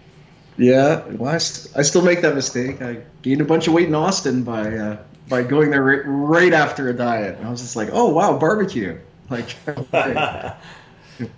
Yeah, 0.57 1.07
well, 1.07 1.35
I, 1.35 1.39
st- 1.39 1.75
I 1.77 1.83
still 1.83 2.03
make 2.03 2.21
that 2.21 2.35
mistake. 2.35 2.83
I 2.83 2.99
gained 3.23 3.41
a 3.41 3.45
bunch 3.45 3.67
of 3.67 3.73
weight 3.73 3.89
in 3.89 3.95
Austin 3.95 4.43
by 4.43 4.77
uh, 4.77 4.97
by 5.31 5.45
going 5.45 5.71
there 5.71 5.83
right, 5.83 6.03
right 6.05 6.53
after 6.53 6.91
a 6.91 6.93
diet. 6.93 7.39
And 7.39 7.47
I 7.47 7.51
was 7.51 7.63
just 7.63 7.77
like, 7.77 7.89
oh 7.93 8.11
wow, 8.11 8.37
barbecue! 8.37 8.99
Like 9.31 9.57
okay. 9.69 10.53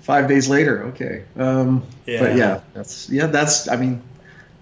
five 0.00 0.26
days 0.26 0.48
later, 0.48 0.84
okay. 0.86 1.24
Um, 1.36 1.84
yeah. 2.06 2.20
But 2.20 2.36
yeah, 2.36 2.60
that's 2.74 3.08
yeah, 3.08 3.26
that's 3.26 3.68
I 3.68 3.76
mean, 3.76 4.02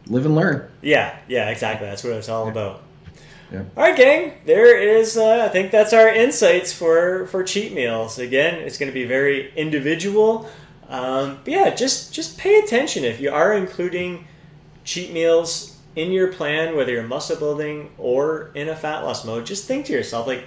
live 0.08 0.26
and 0.26 0.34
learn. 0.34 0.68
Yeah, 0.82 1.16
yeah, 1.28 1.49
exactly. 1.49 1.87
That's 1.87 2.04
what 2.04 2.12
it's 2.14 2.28
all 2.28 2.46
yeah. 2.46 2.50
about. 2.50 2.82
Yeah. 3.52 3.62
All 3.76 3.84
right, 3.84 3.96
gang. 3.96 4.32
There 4.44 4.76
is. 4.78 5.16
Uh, 5.16 5.44
I 5.44 5.49
think 5.49 5.70
that's 5.70 5.92
our 5.92 6.08
insights 6.08 6.72
for 6.72 7.26
for 7.28 7.42
cheat 7.42 7.72
meals. 7.72 8.18
Again, 8.18 8.56
it's 8.56 8.78
going 8.78 8.90
to 8.90 8.94
be 8.94 9.06
very 9.06 9.52
individual. 9.54 10.50
Um, 10.88 11.38
but 11.44 11.52
yeah, 11.52 11.70
just 11.75 12.12
just 12.12 12.37
pay 12.37 12.58
attention 12.58 13.04
if 13.04 13.20
you 13.20 13.30
are 13.30 13.52
including 13.52 14.26
cheat 14.84 15.12
meals 15.12 15.79
in 15.97 16.12
your 16.12 16.32
plan, 16.32 16.76
whether 16.76 16.92
you're 16.92 17.02
muscle 17.02 17.37
building 17.37 17.90
or 17.99 18.50
in 18.54 18.68
a 18.68 18.76
fat 18.76 19.00
loss 19.00 19.25
mode, 19.25 19.47
just 19.47 19.66
think 19.66 19.87
to 19.87 19.92
yourself, 19.92 20.26
like, 20.26 20.44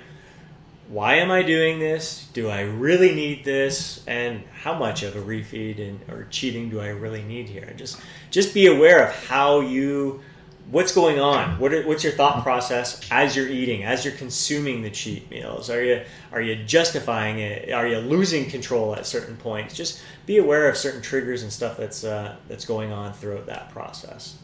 why 0.87 1.15
am 1.15 1.31
I 1.31 1.43
doing 1.43 1.79
this? 1.79 2.27
Do 2.33 2.49
I 2.49 2.61
really 2.61 3.15
need 3.15 3.43
this? 3.43 4.03
And 4.05 4.43
how 4.53 4.73
much 4.73 5.03
of 5.03 5.15
a 5.15 5.21
refeed 5.21 5.79
and 5.79 5.99
or 6.09 6.27
cheating 6.29 6.69
do 6.69 6.79
I 6.79 6.89
really 6.89 7.23
need 7.23 7.49
here? 7.49 7.73
Just 7.75 7.99
just 8.31 8.53
be 8.53 8.67
aware 8.67 9.07
of 9.07 9.15
how 9.27 9.61
you 9.61 10.21
what's 10.69 10.93
going 10.93 11.19
on. 11.19 11.59
What 11.59 11.73
are, 11.73 11.83
what's 11.83 12.03
your 12.03 12.13
thought 12.13 12.43
process 12.43 13.01
as 13.11 13.35
you're 13.35 13.47
eating, 13.47 13.83
as 13.83 14.05
you're 14.05 14.13
consuming 14.13 14.81
the 14.81 14.89
cheat 14.89 15.29
meals? 15.31 15.69
Are 15.69 15.83
you 15.83 16.03
are 16.31 16.41
you 16.41 16.63
justifying 16.63 17.39
it? 17.39 17.71
Are 17.71 17.87
you 17.87 17.97
losing 17.97 18.49
control 18.49 18.95
at 18.95 19.05
certain 19.05 19.37
points? 19.37 19.73
Just 19.73 20.01
be 20.25 20.37
aware 20.37 20.69
of 20.69 20.77
certain 20.77 21.01
triggers 21.01 21.43
and 21.43 21.51
stuff 21.51 21.77
that's 21.77 22.03
uh, 22.03 22.35
that's 22.47 22.65
going 22.65 22.91
on 22.91 23.13
throughout 23.13 23.45
that 23.47 23.71
process. 23.71 24.37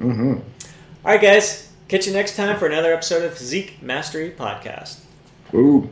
Mm-hmm. 0.00 0.32
All 0.32 1.12
right, 1.12 1.20
guys. 1.20 1.72
Catch 1.88 2.06
you 2.06 2.12
next 2.12 2.36
time 2.36 2.58
for 2.58 2.66
another 2.66 2.92
episode 2.92 3.24
of 3.24 3.36
Physique 3.36 3.80
Mastery 3.80 4.32
Podcast. 4.32 4.98
Ooh. 5.54 5.88